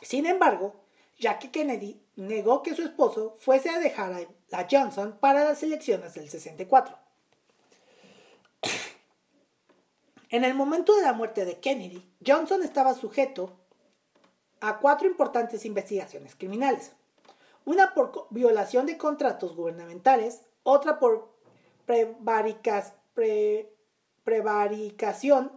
[0.03, 0.75] Sin embargo,
[1.19, 4.13] Jackie Kennedy negó que su esposo fuese a dejar
[4.53, 6.99] a Johnson para las elecciones del 64.
[10.31, 13.57] En el momento de la muerte de Kennedy, Johnson estaba sujeto
[14.61, 16.93] a cuatro importantes investigaciones criminales.
[17.65, 21.33] Una por violación de contratos gubernamentales, otra por
[24.25, 25.53] prevaricación,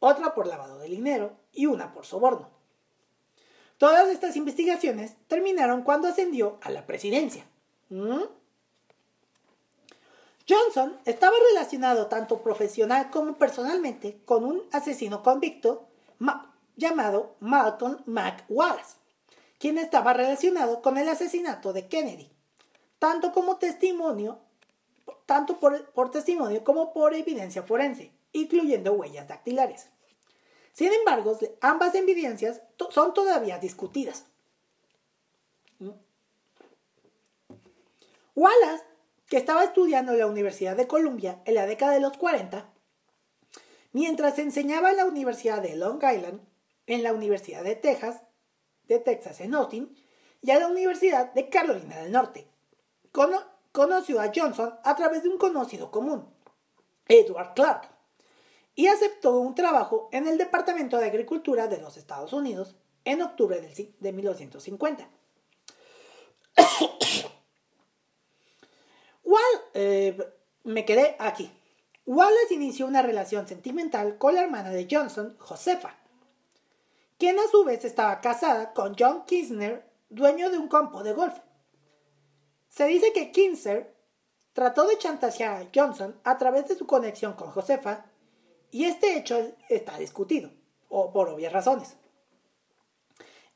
[0.00, 2.50] otra por lavado de dinero y una por soborno.
[3.78, 7.46] Todas estas investigaciones terminaron cuando ascendió a la presidencia.
[7.88, 8.24] ¿Mm?
[10.48, 15.86] Johnson estaba relacionado tanto profesional como personalmente con un asesino convicto
[16.76, 18.96] llamado Malcolm McWallace,
[19.58, 22.30] quien estaba relacionado con el asesinato de Kennedy,
[22.98, 24.40] tanto como testimonio,
[25.24, 29.90] tanto por, por testimonio como por evidencia forense, incluyendo huellas dactilares.
[30.72, 34.26] Sin embargo, ambas evidencias son todavía discutidas.
[38.34, 38.84] Wallace
[39.28, 42.68] que estaba estudiando en la Universidad de Columbia en la década de los 40,
[43.92, 46.40] mientras enseñaba en la Universidad de Long Island,
[46.86, 48.22] en la Universidad de Texas,
[48.88, 49.94] de Texas en Austin,
[50.42, 52.48] y a la Universidad de Carolina del Norte.
[53.72, 56.26] conoció a Johnson a través de un conocido común,
[57.06, 57.99] Edward Clark,
[58.80, 63.60] y aceptó un trabajo en el Departamento de Agricultura de los Estados Unidos en octubre
[63.60, 65.06] de 1950.
[69.72, 70.18] Eh,
[70.64, 71.50] me quedé aquí.
[72.04, 75.94] Wallace inició una relación sentimental con la hermana de Johnson, Josefa,
[77.18, 81.38] quien a su vez estaba casada con John Kinsner, dueño de un campo de golf.
[82.68, 83.94] Se dice que Kinsner
[84.52, 88.09] trató de chantajear a Johnson a través de su conexión con Josefa
[88.70, 90.50] y este hecho está discutido,
[90.88, 91.96] o por obvias razones.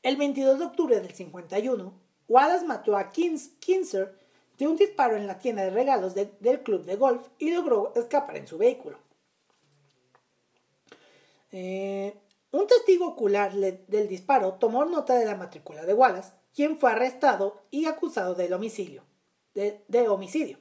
[0.03, 1.93] El 22 de octubre del 51,
[2.27, 4.17] Wallace mató a Kinzer
[4.57, 8.37] de un disparo en la tienda de regalos del club de golf y logró escapar
[8.37, 8.99] en su vehículo.
[11.51, 12.17] Eh,
[12.51, 17.63] un testigo ocular del disparo tomó nota de la matrícula de Wallace, quien fue arrestado
[17.69, 19.03] y acusado del homicidio,
[19.53, 20.57] de, homicidio.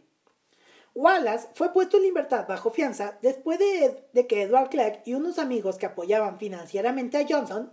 [0.94, 5.76] Wallace fue puesto en libertad bajo fianza después de, que Edward Clark y unos amigos
[5.76, 7.72] que apoyaban financieramente a Johnson,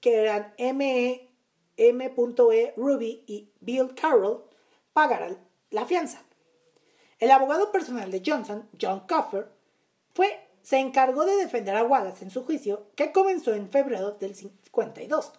[0.00, 1.30] que eran M.E.
[1.76, 2.74] M.E.
[2.76, 4.44] Ruby y Bill Carroll,
[4.92, 5.38] pagaran
[5.70, 6.22] la fianza.
[7.18, 9.48] El abogado personal de Johnson, John Coffer,
[10.14, 14.34] fue se encargó de defender a Wallace en su juicio, que comenzó en febrero del
[14.34, 15.32] 52.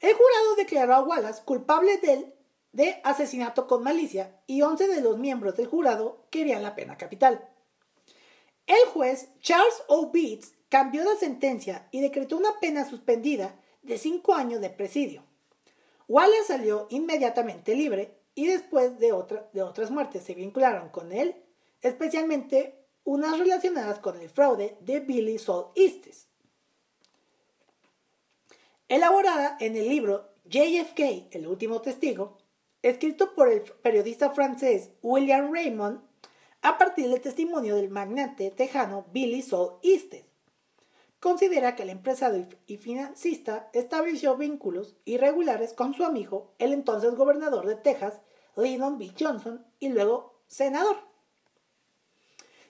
[0.00, 2.32] El jurado declaró a Wallace culpable de,
[2.72, 7.48] de asesinato con malicia y 11 de los miembros del jurado querían la pena capital.
[8.66, 10.10] El juez Charles O.
[10.10, 15.24] Beats cambió la sentencia y decretó una pena suspendida de 5 años de presidio.
[16.08, 19.14] Wallace salió inmediatamente libre y después de,
[19.52, 21.36] de otras muertes se vincularon con él
[21.82, 26.28] especialmente unas relacionadas con el fraude de Billy Sol Eastes.
[28.88, 32.38] Elaborada en el libro JFK, el último testigo,
[32.82, 36.00] escrito por el periodista francés William Raymond,
[36.62, 40.24] a partir del testimonio del magnate tejano Billy Sol Eastes.
[41.18, 47.66] Considera que el empresario y financista estableció vínculos irregulares con su amigo, el entonces gobernador
[47.66, 48.20] de Texas,
[48.56, 49.12] Lyndon B.
[49.18, 50.96] Johnson, y luego senador.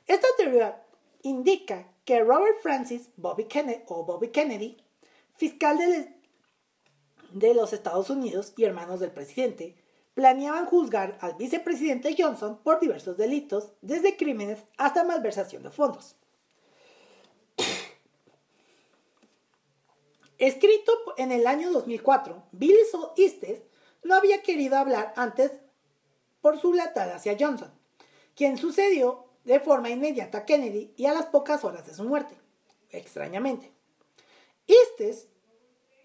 [0.07, 0.85] Esta teoría
[1.23, 4.77] indica que Robert Francis Bobby Kennedy, o Bobby Kennedy,
[5.37, 6.15] fiscal de,
[7.33, 9.82] de los Estados Unidos y hermanos del presidente,
[10.15, 16.17] planeaban juzgar al vicepresidente Johnson por diversos delitos, desde crímenes hasta malversación de fondos.
[20.39, 22.77] Escrito en el año 2004, Billy
[23.17, 23.63] Eastes
[24.03, 25.53] no había querido hablar antes
[26.41, 27.73] por su lealtad hacia Johnson,
[28.35, 32.35] quien sucedió de forma inmediata a Kennedy y a las pocas horas de su muerte,
[32.91, 33.73] extrañamente.
[34.67, 35.29] Estes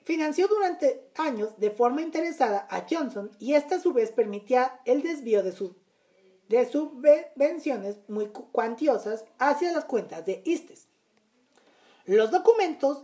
[0.07, 5.03] financió durante años de forma interesada a Johnson y esta a su vez permitía el
[5.03, 5.53] desvío de,
[6.47, 10.87] de subvenciones muy cuantiosas hacia las cuentas de Estes.
[12.05, 13.03] Los documentos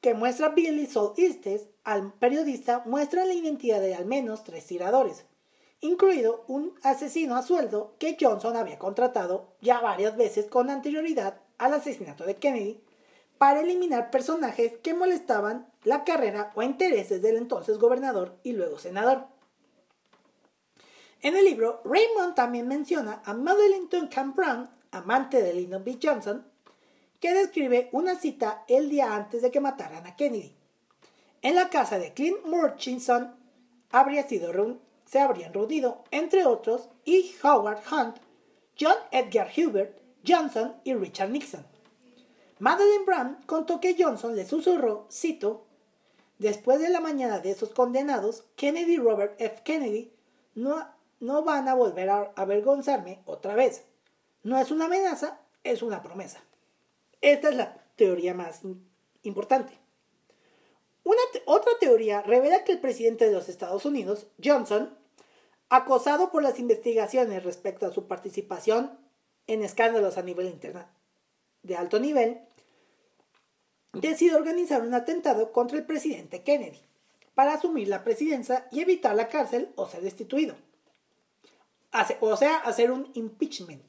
[0.00, 5.26] que muestra Billy Sol Estes al periodista muestran la identidad de al menos tres tiradores,
[5.80, 11.74] incluido un asesino a sueldo que Johnson había contratado ya varias veces con anterioridad al
[11.74, 12.82] asesinato de Kennedy
[13.40, 19.28] para eliminar personajes que molestaban la carrera o intereses del entonces gobernador y luego senador.
[21.22, 25.98] En el libro, Raymond también menciona a Madeleine Duncan Brown, amante de Lyndon B.
[26.02, 26.46] Johnson,
[27.18, 30.54] que describe una cita el día antes de que mataran a Kennedy.
[31.40, 33.34] En la casa de Clint Murchison
[35.06, 38.18] se habrían reunido, entre otros, y Howard Hunt,
[38.78, 41.69] John Edgar Hubert, Johnson y Richard Nixon.
[42.60, 45.66] Madeleine Brown contó que Johnson le susurró, cito,
[46.40, 49.60] Después de la mañana de esos condenados, Kennedy Robert F.
[49.62, 50.10] Kennedy
[50.54, 50.86] no,
[51.20, 53.84] no van a volver a avergonzarme otra vez.
[54.42, 56.40] No es una amenaza, es una promesa.
[57.20, 58.62] Esta es la teoría más
[59.22, 59.74] importante.
[61.04, 64.96] Una otra teoría revela que el presidente de los Estados Unidos, Johnson,
[65.68, 68.98] acosado por las investigaciones respecto a su participación
[69.46, 70.86] en escándalos a nivel interno
[71.62, 72.40] de alto nivel,
[73.92, 76.80] decide organizar un atentado contra el presidente Kennedy
[77.34, 80.56] para asumir la presidencia y evitar la cárcel o ser destituido.
[82.20, 83.82] o sea, hacer un impeachment.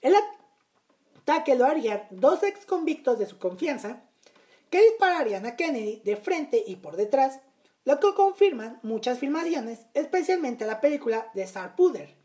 [0.00, 4.02] El ataque lo harían dos ex convictos de su confianza
[4.70, 7.40] que dispararían a Kennedy de frente y por detrás,
[7.84, 12.19] lo que confirman muchas filmaciones, especialmente la película de Puder,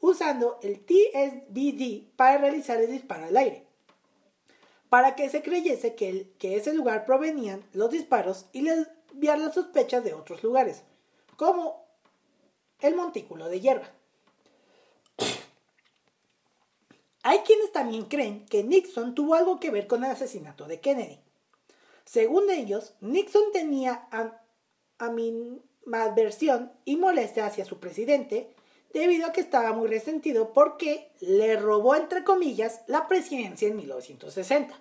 [0.00, 3.66] usando el TSBD para realizar el disparo al aire,
[4.88, 9.54] para que se creyese que, el, que ese lugar provenían los disparos y desviar las
[9.54, 10.82] sospechas de otros lugares,
[11.36, 11.84] como
[12.80, 13.90] el montículo de hierba.
[17.22, 21.18] Hay quienes también creen que Nixon tuvo algo que ver con el asesinato de Kennedy.
[22.06, 24.08] Según ellos, Nixon tenía
[24.98, 28.52] animadversión y molestia hacia su presidente
[28.92, 34.74] debido a que estaba muy resentido porque le robó, entre comillas, la presidencia en 1960.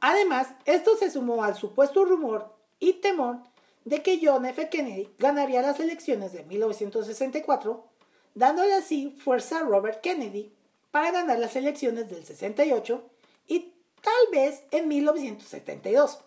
[0.00, 3.38] Además, esto se sumó al supuesto rumor y temor
[3.84, 4.68] de que John F.
[4.68, 7.86] Kennedy ganaría las elecciones de 1964,
[8.34, 10.52] dándole así fuerza a Robert Kennedy
[10.90, 13.02] para ganar las elecciones del 68
[13.48, 13.72] y
[14.02, 16.20] tal vez en 1972.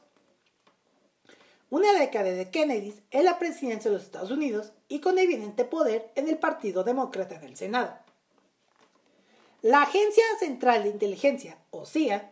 [1.70, 6.12] Una década de Kennedy en la presidencia de los Estados Unidos y con evidente poder
[6.16, 7.94] en el Partido Demócrata en el Senado.
[9.62, 12.32] La Agencia Central de Inteligencia, o CIA,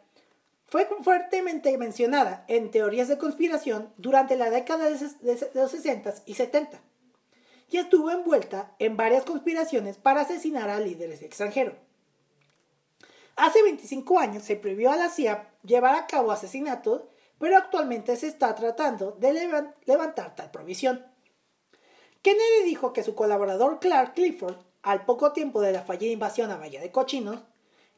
[0.66, 6.82] fue fuertemente mencionada en teorías de conspiración durante la década de los 60 y 70
[7.70, 11.76] y estuvo envuelta en varias conspiraciones para asesinar a líderes extranjeros.
[13.36, 17.04] Hace 25 años se prohibió a la CIA llevar a cabo asesinatos,
[17.40, 19.34] pero actualmente se está tratando de
[19.86, 21.06] levantar tal provisión.
[22.22, 26.58] Kennedy dijo que su colaborador Clark Clifford, al poco tiempo de la fallida invasión a
[26.58, 27.40] Bahía de Cochinos,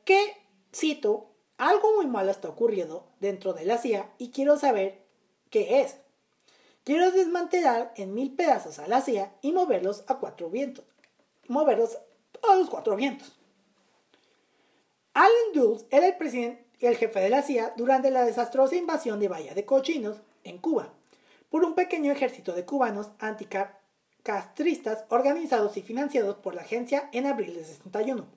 [0.05, 0.37] que,
[0.73, 5.05] cito, algo muy malo está ocurriendo dentro de la CIA y quiero saber
[5.49, 5.97] qué es.
[6.83, 10.85] Quiero desmantelar en mil pedazos a la CIA y moverlos a cuatro vientos.
[11.47, 11.97] Moverlos
[12.49, 13.37] a los cuatro vientos.
[15.13, 19.27] Alan Dulles era el presidente el jefe de la CIA durante la desastrosa invasión de
[19.27, 20.93] Bahía de Cochinos en Cuba
[21.49, 27.55] por un pequeño ejército de cubanos anticastristas organizados y financiados por la agencia en abril
[27.55, 28.27] de 61.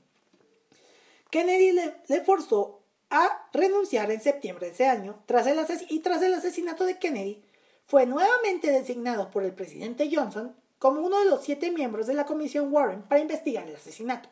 [1.30, 2.82] Kennedy le forzó
[3.12, 7.42] a renunciar en septiembre de ese año tras el y tras el asesinato de Kennedy,
[7.86, 12.24] fue nuevamente designado por el presidente Johnson como uno de los siete miembros de la
[12.24, 14.30] Comisión Warren para investigar el asesinato.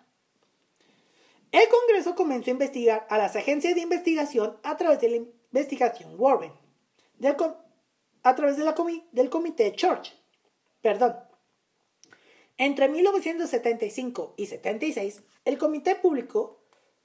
[1.53, 6.15] El Congreso comenzó a investigar a las agencias de investigación a través de la investigación
[6.17, 6.53] Warren,
[8.23, 8.75] a través de la
[9.11, 10.15] del Comité Church.
[10.81, 11.17] Perdón.
[12.57, 16.61] Entre 1975 y 76, el Comité Público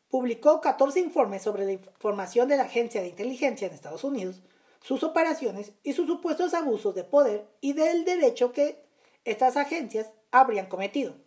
[0.09, 4.43] publicó 14 informes sobre la información de la Agencia de Inteligencia en Estados Unidos,
[4.81, 8.85] sus operaciones y sus supuestos abusos de poder y del derecho que
[9.23, 11.24] estas agencias habrían cometido.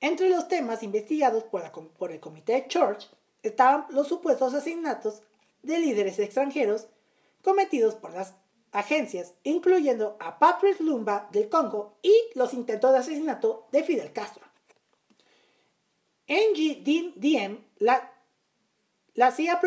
[0.00, 3.10] Entre los temas investigados por, el Comité Church
[3.42, 5.22] estaban los supuestos asesinatos
[5.62, 6.88] de líderes extranjeros
[7.42, 8.34] cometidos por las
[8.72, 14.44] agencias, incluyendo a Patrick Lumba del Congo y los intentos de asesinato de Fidel Castro.
[16.28, 18.10] NGDM, la,
[19.14, 19.60] la CIA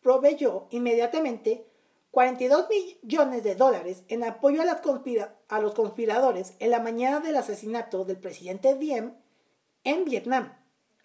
[0.00, 1.66] proveyó inmediatamente
[2.10, 2.66] 42
[3.02, 8.16] millones de dólares en apoyo a, a, los conspiradores en la mañana del asesinato del
[8.16, 9.12] presidente Diem
[9.86, 10.52] en Vietnam,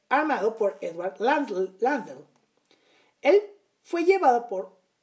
[0.09, 2.25] armado por Edward Lansdale.
[3.21, 3.41] Él
[3.83, 4.49] fue llevado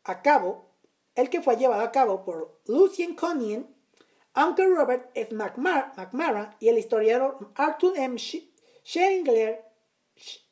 [0.03, 0.75] a cabo,
[1.15, 3.75] el que fue llevado a cabo por Lucien Conien,
[4.35, 5.35] aunque Robert F.
[5.35, 8.19] McMara y el historiador Arthur M.
[8.19, 9.65] Schengler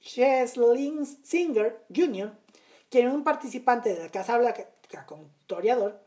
[0.02, 2.32] Singer Jr.,
[2.88, 4.70] quien era un participante de la Casa Blanca
[5.04, 6.00] como historiador,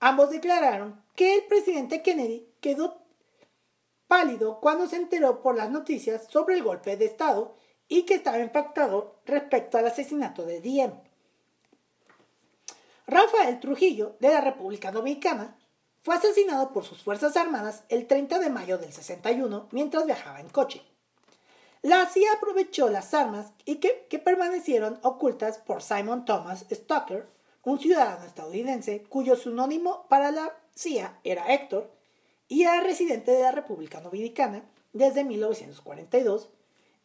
[0.00, 3.03] ambos declararon que el presidente Kennedy quedó
[4.14, 7.56] pálido cuando se enteró por las noticias sobre el golpe de Estado
[7.88, 10.92] y que estaba impactado respecto al asesinato de Diem.
[13.08, 15.58] Rafael Trujillo, de la República Dominicana,
[16.04, 20.48] fue asesinado por sus Fuerzas Armadas el 30 de mayo del 61 mientras viajaba en
[20.48, 20.80] coche.
[21.82, 27.26] La CIA aprovechó las armas y que, permanecieron ocultas por Simon Thomas Stocker,
[27.64, 32.03] un ciudadano estadounidense cuyo sinónimo para la CIA era Héctor
[32.48, 36.50] y era residente de la República Dominicana desde 1942,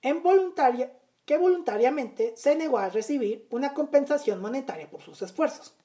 [0.02, 0.94] en voluntaria,
[1.26, 5.76] que voluntariamente se negó a recibir una compensación monetaria por sus esfuerzos.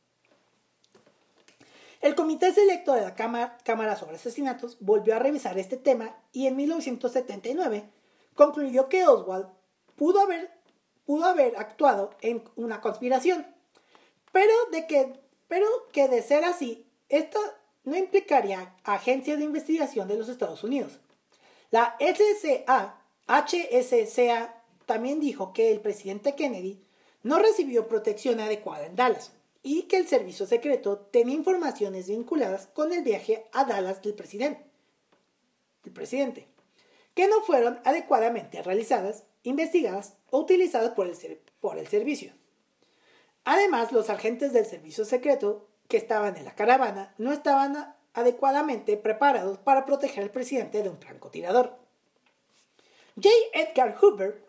[2.01, 6.57] El Comité Selecto de la Cámara, sobre Asesinatos volvió a revisar este tema y en
[6.57, 7.85] 1979
[8.35, 9.49] concluyó que Oswald
[9.97, 10.51] pudo haber,
[11.07, 13.47] pudo haber actuado en una conspiración,
[14.33, 17.41] pero de que, pero que de ser así, esto
[17.85, 20.99] no implicaría agencias de investigación de los Estados Unidos.
[21.71, 26.81] La SCA, HSCA, también dijo que el presidente Kennedy
[27.23, 29.33] no recibió protección adecuada en Dallas
[29.63, 34.65] y que el servicio secreto tenía informaciones vinculadas con el viaje a Dallas del presidente.
[35.93, 36.55] Presidente
[37.15, 41.17] que no fueron adecuadamente realizadas, investigadas o utilizadas por el,
[41.61, 42.33] por el servicio.
[43.45, 49.59] Además, los agentes del servicio secreto que estaban en la caravana no estaban adecuadamente preparados
[49.59, 51.79] para proteger al presidente de un francotirador.
[53.15, 53.29] J.
[53.53, 54.45] Edgar Hoover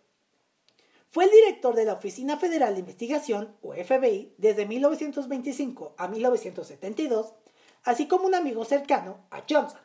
[1.12, 7.36] fue el director de la Oficina Federal de Investigación, o FBI, desde 1925 a 1972,
[7.84, 9.82] así como un amigo cercano a Johnson.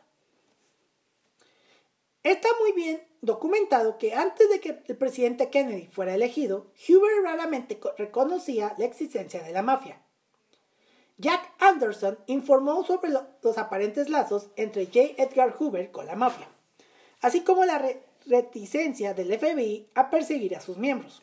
[2.23, 7.79] Está muy bien documentado que antes de que el presidente Kennedy fuera elegido, Hoover raramente
[7.99, 10.01] reconocía la existencia de la mafia.
[11.21, 13.11] Jack Anderson informó sobre
[13.43, 15.23] los aparentes lazos entre J.
[15.23, 16.49] Edgar Hoover con la mafia,
[17.21, 17.85] así como la
[18.25, 21.23] reticencia del FBI a perseguir a sus miembros.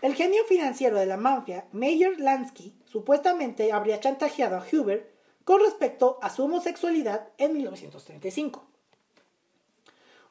[0.00, 6.18] El genio financiero de la mafia, Mayer Lansky, supuestamente habría chantajeado a Hoover con respecto
[6.22, 8.64] a su homosexualidad en 1935.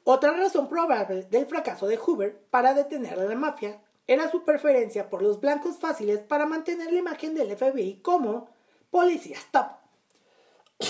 [0.06, 5.10] Otra razón probable del fracaso de Hoover para detener a la mafia era su preferencia
[5.10, 8.53] por los blancos fáciles para mantener la imagen del FBI como
[8.94, 9.72] policía stop.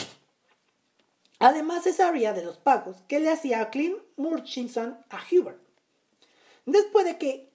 [1.40, 5.58] Además se sabría de los pagos que le hacía Clint Murchison a Hoover.
[6.66, 7.54] Después de que,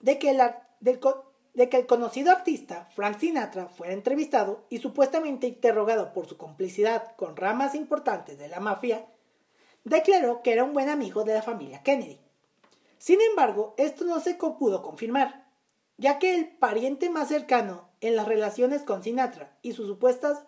[0.00, 0.38] de que,
[0.80, 7.16] de que el conocido artista Frank Sinatra fuera entrevistado y supuestamente interrogado por su complicidad
[7.16, 9.06] con ramas importantes de la mafia,
[9.84, 12.20] declaró que era un buen amigo de la familia Kennedy.
[12.98, 15.46] Sin embargo, esto no se pudo confirmar,
[15.96, 20.44] ya que el pariente más cercano en las relaciones con Sinatra y sus supuestas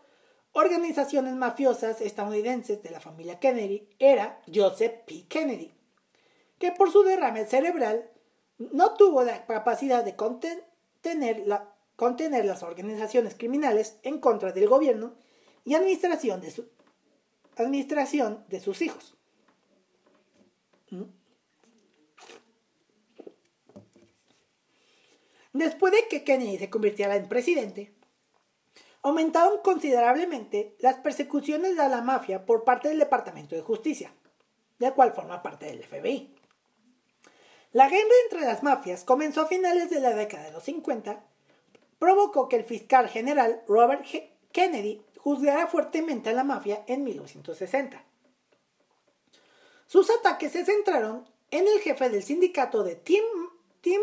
[0.52, 5.26] organizaciones mafiosas estadounidenses de la familia Kennedy era Joseph P.
[5.28, 5.72] Kennedy,
[6.58, 8.10] que por su derrame cerebral
[8.58, 15.14] no tuvo la capacidad de contener, las organizaciones criminales en contra del gobierno
[15.64, 16.68] y administración de, su,
[17.56, 19.16] administración de sus hijos.
[25.60, 27.92] Después de que Kennedy se convirtiera en presidente,
[29.02, 34.10] aumentaron considerablemente las persecuciones a la mafia por parte del Departamento de Justicia,
[34.78, 36.34] del cual forma parte del FBI.
[37.72, 41.22] La guerra entre las mafias comenzó a finales de la década de los 50,
[41.98, 44.06] provocó que el fiscal general Robert
[44.52, 48.02] Kennedy juzgara fuertemente a la mafia en 1960.
[49.86, 53.24] Sus ataques se centraron en el jefe del sindicato de Tim,
[53.82, 54.00] Tim,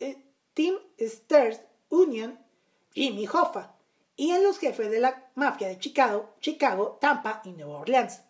[0.00, 2.38] eh, Team Stairs Union,
[2.94, 3.74] Jimmy Hoffa,
[4.16, 8.22] y en los jefes de la mafia de Chicago, Chicago, Tampa y Nueva Orleans.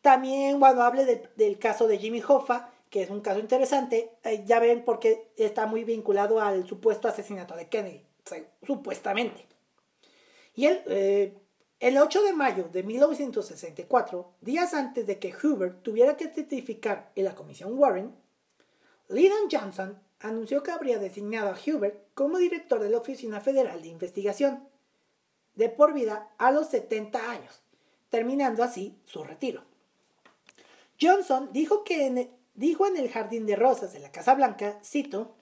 [0.00, 1.04] También cuando hable
[1.36, 5.32] del caso de Jimmy Hoffa, que es un caso interesante, eh, ya ven por qué
[5.36, 8.06] está muy vinculado al supuesto asesinato de Kennedy,
[8.62, 9.46] supuestamente.
[10.54, 11.34] Y el, eh,
[11.80, 17.24] el 8 de mayo de 1964, días antes de que Hoover tuviera que testificar en
[17.24, 18.14] la comisión Warren,
[19.08, 23.88] Lyndon Johnson anunció que habría designado a Hubert como director de la Oficina Federal de
[23.88, 24.68] Investigación
[25.54, 27.62] de por vida a los 70 años,
[28.10, 29.62] terminando así su retiro.
[31.00, 34.78] Johnson dijo, que en el, dijo en el Jardín de Rosas de la Casa Blanca,
[34.84, 35.34] cito,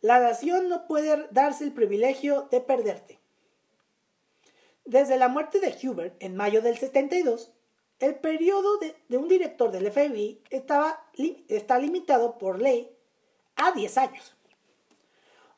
[0.00, 3.18] La nación no puede darse el privilegio de perderte.
[4.84, 7.52] Desde la muerte de Hubert en mayo del 72,
[7.98, 11.04] el periodo de, un director del FBI estaba,
[11.48, 12.95] está limitado por ley
[13.56, 14.36] a 10 años.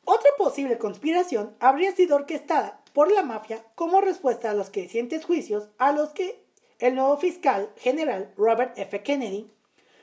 [0.04, 5.68] Otra posible conspiración habría sido orquestada por la mafia como respuesta a los crecientes juicios
[5.76, 6.42] a los que
[6.78, 9.02] el nuevo fiscal general Robert F.
[9.02, 9.50] Kennedy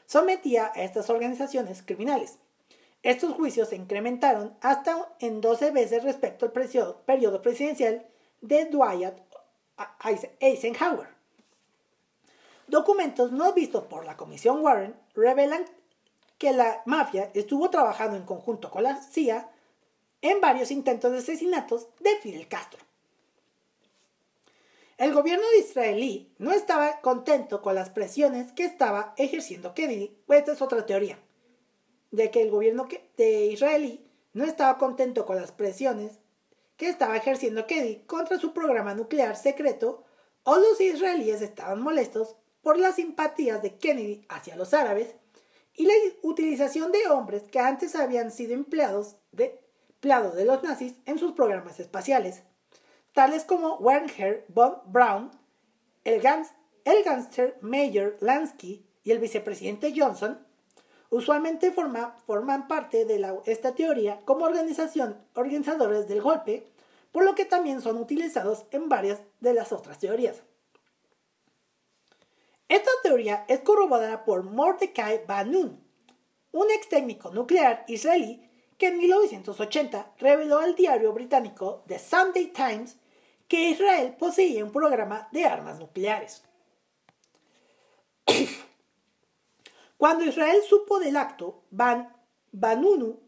[0.06, 2.38] sometía a estas organizaciones criminales.
[3.02, 8.06] Estos juicios se incrementaron hasta en 12 veces respecto al periodo presidencial
[8.42, 9.14] de Dwight
[10.40, 11.08] Eisenhower.
[12.68, 15.66] Documentos no vistos por la Comisión Warren revelan
[16.38, 19.50] que la mafia estuvo trabajando en conjunto con la CIA
[20.22, 22.80] en varios intentos de asesinatos de Fidel Castro.
[24.98, 30.18] El gobierno de israelí no estaba contento con las presiones que estaba ejerciendo Kennedy.
[30.30, 31.20] Esta es otra teoría,
[32.12, 36.20] de que el gobierno de israelí no estaba contento con las presiones
[36.78, 40.06] que estaba ejerciendo Kennedy contra su programa nuclear secreto
[40.44, 45.16] o los israelíes estaban molestos por las simpatías de Kennedy hacia los árabes
[45.76, 49.60] y la utilización de hombres que antes habían sido empleados de,
[50.02, 52.44] de los nazis en sus programas espaciales,
[53.14, 55.32] tales como Werner von Braun,
[56.04, 56.50] el, gans,
[56.84, 60.46] el gangster Mayor Lansky y el vicepresidente Johnson,
[61.10, 66.68] usualmente forman parte de esta teoría como organización, organizadores del golpe,
[67.12, 70.44] por lo que también son utilizados en varias de las otras teorías.
[72.68, 75.84] Esta teoría es corroborada por Mordecai Banun,
[76.52, 78.42] un ex técnico nuclear israelí
[78.80, 82.98] que en 1980 reveló al diario británico The Sunday Times
[83.48, 86.44] que Israel poseía un programa de armas nucleares.
[89.98, 92.16] Cuando Israel supo del acto, Ban
[92.52, 93.20] Banunu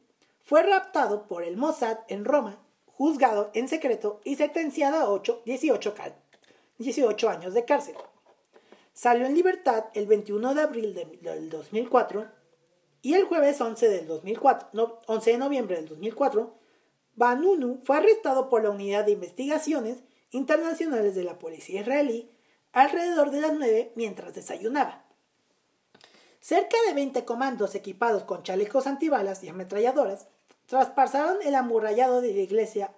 [0.43, 2.57] fue raptado por el Mossad en Roma,
[2.87, 5.93] juzgado en secreto y sentenciado a 8, 18,
[6.79, 7.95] 18 años de cárcel.
[8.97, 12.31] Salió en libertad el 21 de abril del 2004
[13.03, 16.57] y el jueves 11, del 2004, 11 de noviembre del 2004
[17.13, 19.99] Banunu fue arrestado por la Unidad de Investigaciones
[20.31, 22.31] Internacionales de la Policía Israelí
[22.71, 25.05] alrededor de las 9 mientras desayunaba.
[26.39, 30.27] Cerca de 20 comandos equipados con chalecos antibalas y ametralladoras
[30.65, 32.95] traspasaron el amurallado de la iglesia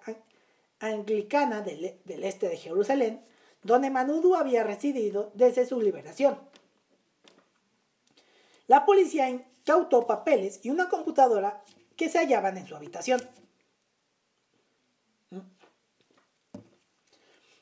[0.79, 3.25] anglicana del, del este de Jerusalén,
[3.63, 6.39] donde Manudu había residido desde su liberación.
[8.67, 11.63] La policía incautó papeles y una computadora
[11.95, 13.21] que se hallaban en su habitación.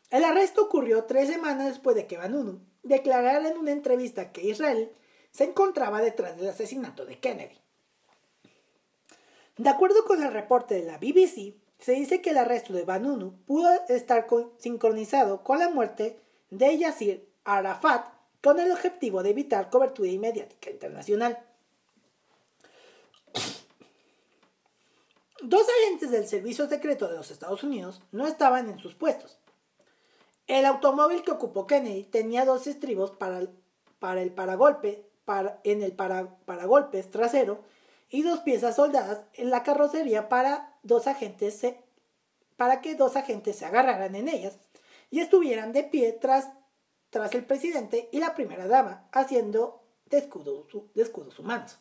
[0.10, 4.92] El arresto ocurrió tres semanas después de que Banunu declarara en una entrevista que Israel
[5.32, 7.60] se encontraba detrás del asesinato de Kennedy.
[9.58, 13.34] De acuerdo con el reporte de la BBC, se dice que el arresto de Banunu
[13.46, 16.20] pudo estar sincronizado con la muerte
[16.50, 18.08] de Yasir Arafat
[18.42, 21.38] con el objetivo de evitar cobertura inmediática internacional.
[25.42, 29.38] Dos agentes del Servicio Secreto de los Estados Unidos no estaban en sus puestos.
[30.48, 35.06] El automóvil que ocupó Kennedy tenía dos estribos para el paragolpe
[35.64, 37.60] en el paragolpes trasero
[38.10, 41.66] y dos piezas soldadas en la carrocería para, dos agentes
[42.56, 44.58] para que dos agentes se agarraran en ellas
[45.10, 46.50] y estuvieran de pie tras,
[47.10, 51.78] tras el presidente y la primera dama, haciendo de escudos, humanos.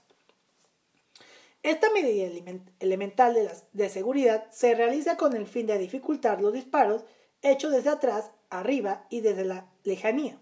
[1.62, 2.30] Esta medida
[2.78, 7.04] elemental de, de seguridad se realiza con el fin de dificultar los disparos
[7.42, 10.38] hechos desde atrás, arriba y desde la lejanía.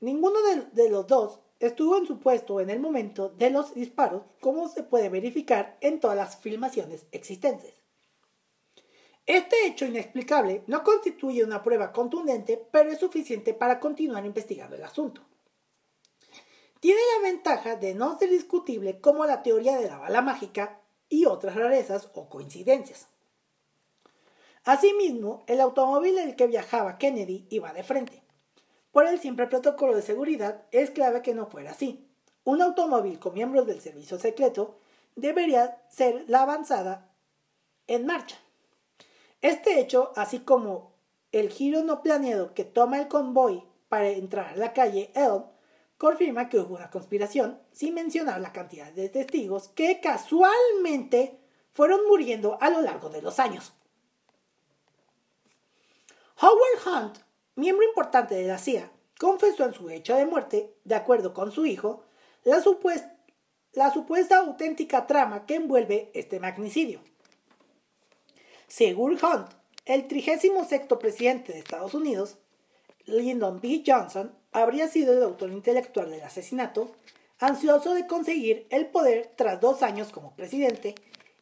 [0.00, 0.38] Ninguno
[0.72, 4.82] de los dos estuvo en su puesto en el momento de los disparos, como se
[4.82, 7.74] puede verificar en todas las filmaciones existentes.
[9.26, 14.82] Este hecho inexplicable no constituye una prueba contundente, pero es suficiente para continuar investigando el
[14.82, 15.22] asunto.
[16.80, 20.80] Tiene la ventaja de no ser discutible como la teoría de la bala mágica
[21.10, 23.06] y otras rarezas o coincidencias.
[24.64, 28.19] Asimismo, el automóvil en el que viajaba Kennedy iba de frente.
[28.92, 32.08] Por el simple protocolo de seguridad, es clave que no fuera así.
[32.44, 34.78] Un automóvil con miembros del servicio secreto
[35.14, 37.12] debería ser la avanzada
[37.86, 38.36] en marcha.
[39.42, 40.94] Este hecho, así como
[41.32, 45.44] el giro no planeado que toma el convoy para entrar a la calle Elm,
[45.96, 51.38] confirma que hubo una conspiración, sin mencionar la cantidad de testigos que casualmente
[51.72, 53.72] fueron muriendo a lo largo de los años.
[56.40, 61.34] Howard Hunt miembro importante de la CIA, confesó en su hecho de muerte, de acuerdo
[61.34, 62.04] con su hijo,
[62.44, 67.00] la, supuesta, auténtica trama que envuelve este magnicidio.
[68.66, 69.50] Según Hunt,
[69.84, 70.52] el 36
[70.98, 72.38] presidente de Estados Unidos,
[73.04, 73.82] Lyndon B.
[73.86, 76.92] Johnson, habría sido el autor intelectual del asesinato,
[77.38, 80.94] ansioso de conseguir el poder tras dos años como presidente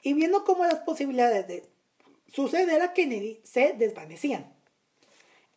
[0.02, 1.68] y viendo cómo las posibilidades de
[2.32, 4.57] suceder a Kennedy se desvanecían.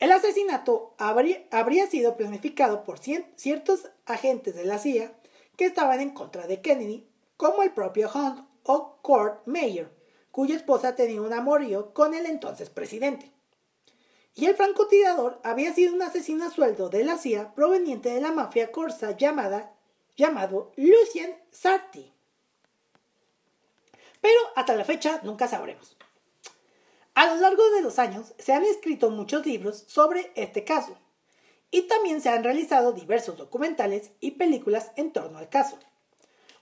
[0.01, 5.13] El asesinato habría, sido planificado por ciertos agentes de la CIA
[5.55, 9.91] que estaban en contra de Kennedy, como el propio Hunt o Kurt Meyer,
[10.31, 13.31] cuya esposa tenía un amorío con el entonces presidente.
[14.33, 18.31] Y el francotirador había sido un asesino a sueldo de la CIA proveniente de la
[18.31, 19.75] mafia corsa llamada,
[20.17, 22.11] llamado Lucien Sarti.
[24.19, 25.95] Pero hasta la fecha nunca sabremos.
[27.13, 30.97] A lo largo de los años se han escrito muchos libros sobre este caso
[31.69, 35.77] y también se han realizado diversos documentales y películas en torno al caso.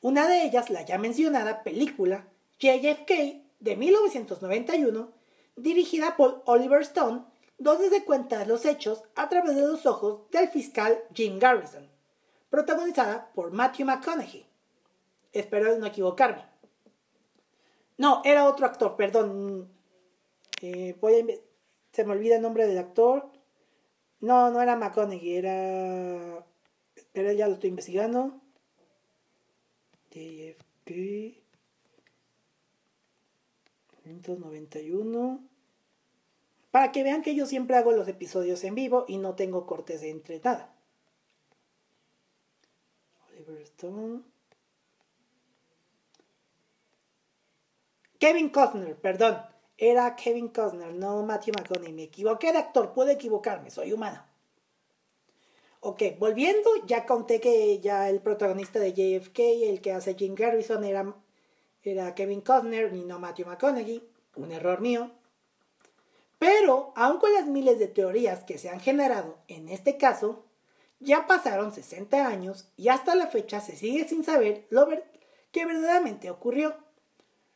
[0.01, 2.27] Una de ellas, la ya mencionada película
[2.59, 5.11] JFK de 1991,
[5.55, 7.23] dirigida por Oliver Stone,
[7.57, 11.89] donde se cuentan los hechos a través de los ojos del fiscal Jim Garrison,
[12.49, 14.45] protagonizada por Matthew McConaughey.
[15.33, 16.45] Espero no equivocarme.
[17.97, 19.69] No, era otro actor, perdón,
[20.59, 23.31] se me olvida el nombre del actor.
[24.19, 26.45] No, no era McConaughey, era.
[27.13, 28.41] Pero ya lo estoy investigando.
[30.11, 31.41] JFK.
[34.03, 35.47] 191.
[36.71, 40.01] Para que vean que yo siempre hago los episodios en vivo y no tengo cortes
[40.01, 40.75] de entre nada.
[43.29, 44.21] Oliver Stone.
[48.19, 51.93] Kevin Costner, perdón era Kevin Costner, no Matthew McConaughey.
[51.93, 54.21] Me equivoqué de actor, puedo equivocarme, soy humano.
[55.79, 60.83] Ok, volviendo, ya conté que ya el protagonista de JFK, el que hace Jim Garrison,
[60.83, 61.15] era,
[61.81, 64.03] era Kevin Costner y no Matthew McConaughey.
[64.35, 65.11] Un error mío.
[66.37, 70.45] Pero, aun con las miles de teorías que se han generado en este caso,
[70.99, 74.87] ya pasaron 60 años y hasta la fecha se sigue sin saber lo
[75.51, 76.75] que verdaderamente ocurrió.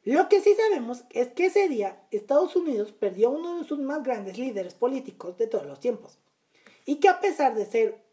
[0.06, 3.80] Lo que sí sabemos es que ese día Estados Unidos perdió a uno de sus
[3.80, 6.18] más grandes líderes políticos de todos los tiempos
[6.86, 8.04] y que a pesar de ser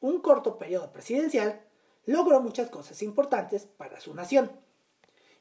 [0.00, 1.60] un corto periodo presidencial,
[2.06, 4.50] logró muchas cosas importantes para su nación.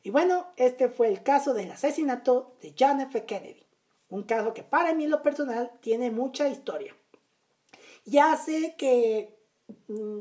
[0.03, 3.25] Y bueno, este fue el caso del asesinato de John F.
[3.25, 3.65] Kennedy,
[4.09, 6.95] un caso que para mí en lo personal tiene mucha historia.
[8.05, 9.37] Ya sé que,
[9.87, 10.19] mm,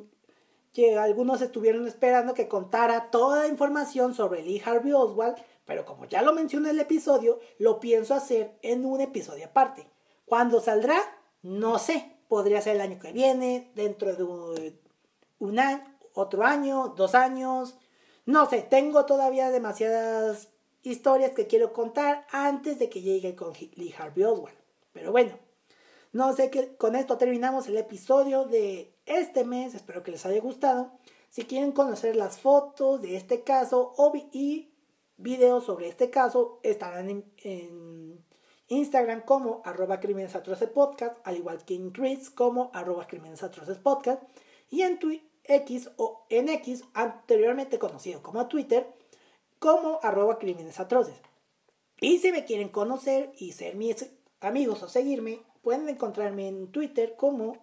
[0.72, 5.36] que algunos estuvieron esperando que contara toda la información sobre Lee Harvey Oswald,
[5.68, 9.86] pero como ya lo mencioné en el episodio, lo pienso hacer en un episodio aparte.
[10.24, 10.98] ¿Cuándo saldrá?
[11.42, 12.16] No sé.
[12.26, 14.74] Podría ser el año que viene, dentro de
[15.38, 17.76] un año, otro año, dos años.
[18.24, 20.48] No sé, tengo todavía demasiadas
[20.82, 24.56] historias que quiero contar antes de que llegue con Lee Harvey Oswald.
[24.94, 25.38] Pero bueno,
[26.12, 29.74] no sé que con esto terminamos el episodio de este mes.
[29.74, 30.92] Espero que les haya gustado.
[31.28, 33.92] Si quieren conocer las fotos de este caso
[34.32, 34.70] y
[35.18, 38.24] videos sobre este caso estarán en,
[38.70, 40.34] Instagram como arroba crímenes
[41.24, 43.42] al igual que en Twitter como arroba crímenes
[44.70, 44.98] y en
[45.44, 48.86] X o en X, anteriormente conocido como Twitter,
[49.58, 51.16] como arroba crímenes atroces.
[52.00, 54.06] Y si me quieren conocer y ser mis
[54.40, 57.56] amigos o seguirme, pueden encontrarme en Twitter como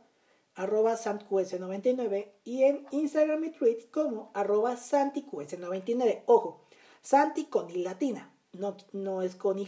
[0.56, 6.24] arroba santqs99 y en Instagram y tweets como arroba santiqs99.
[6.26, 6.64] Ojo,
[7.06, 9.68] Santi con I latina, no, no es con Y.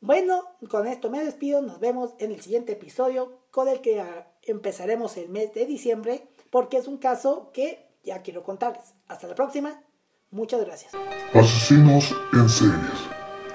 [0.00, 4.26] Bueno, con esto me despido, nos vemos en el siguiente episodio con el que ah,
[4.44, 8.94] empezaremos el mes de diciembre porque es un caso que ya quiero contarles.
[9.08, 9.82] Hasta la próxima,
[10.30, 10.92] muchas gracias.
[11.34, 13.00] Asesinos en series,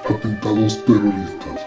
[0.08, 1.62] atentados terroristas,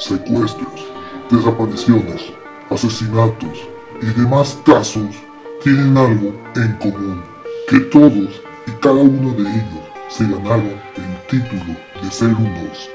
[0.00, 0.84] secuestros,
[1.30, 2.22] desapariciones,
[2.70, 3.68] asesinatos
[4.00, 5.14] y demás casos
[5.62, 7.22] tienen algo en común,
[7.68, 9.81] que todos y cada uno de ellos
[10.12, 12.90] se ganaron el título de ser unos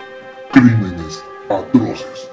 [0.51, 2.29] crímenes atroces.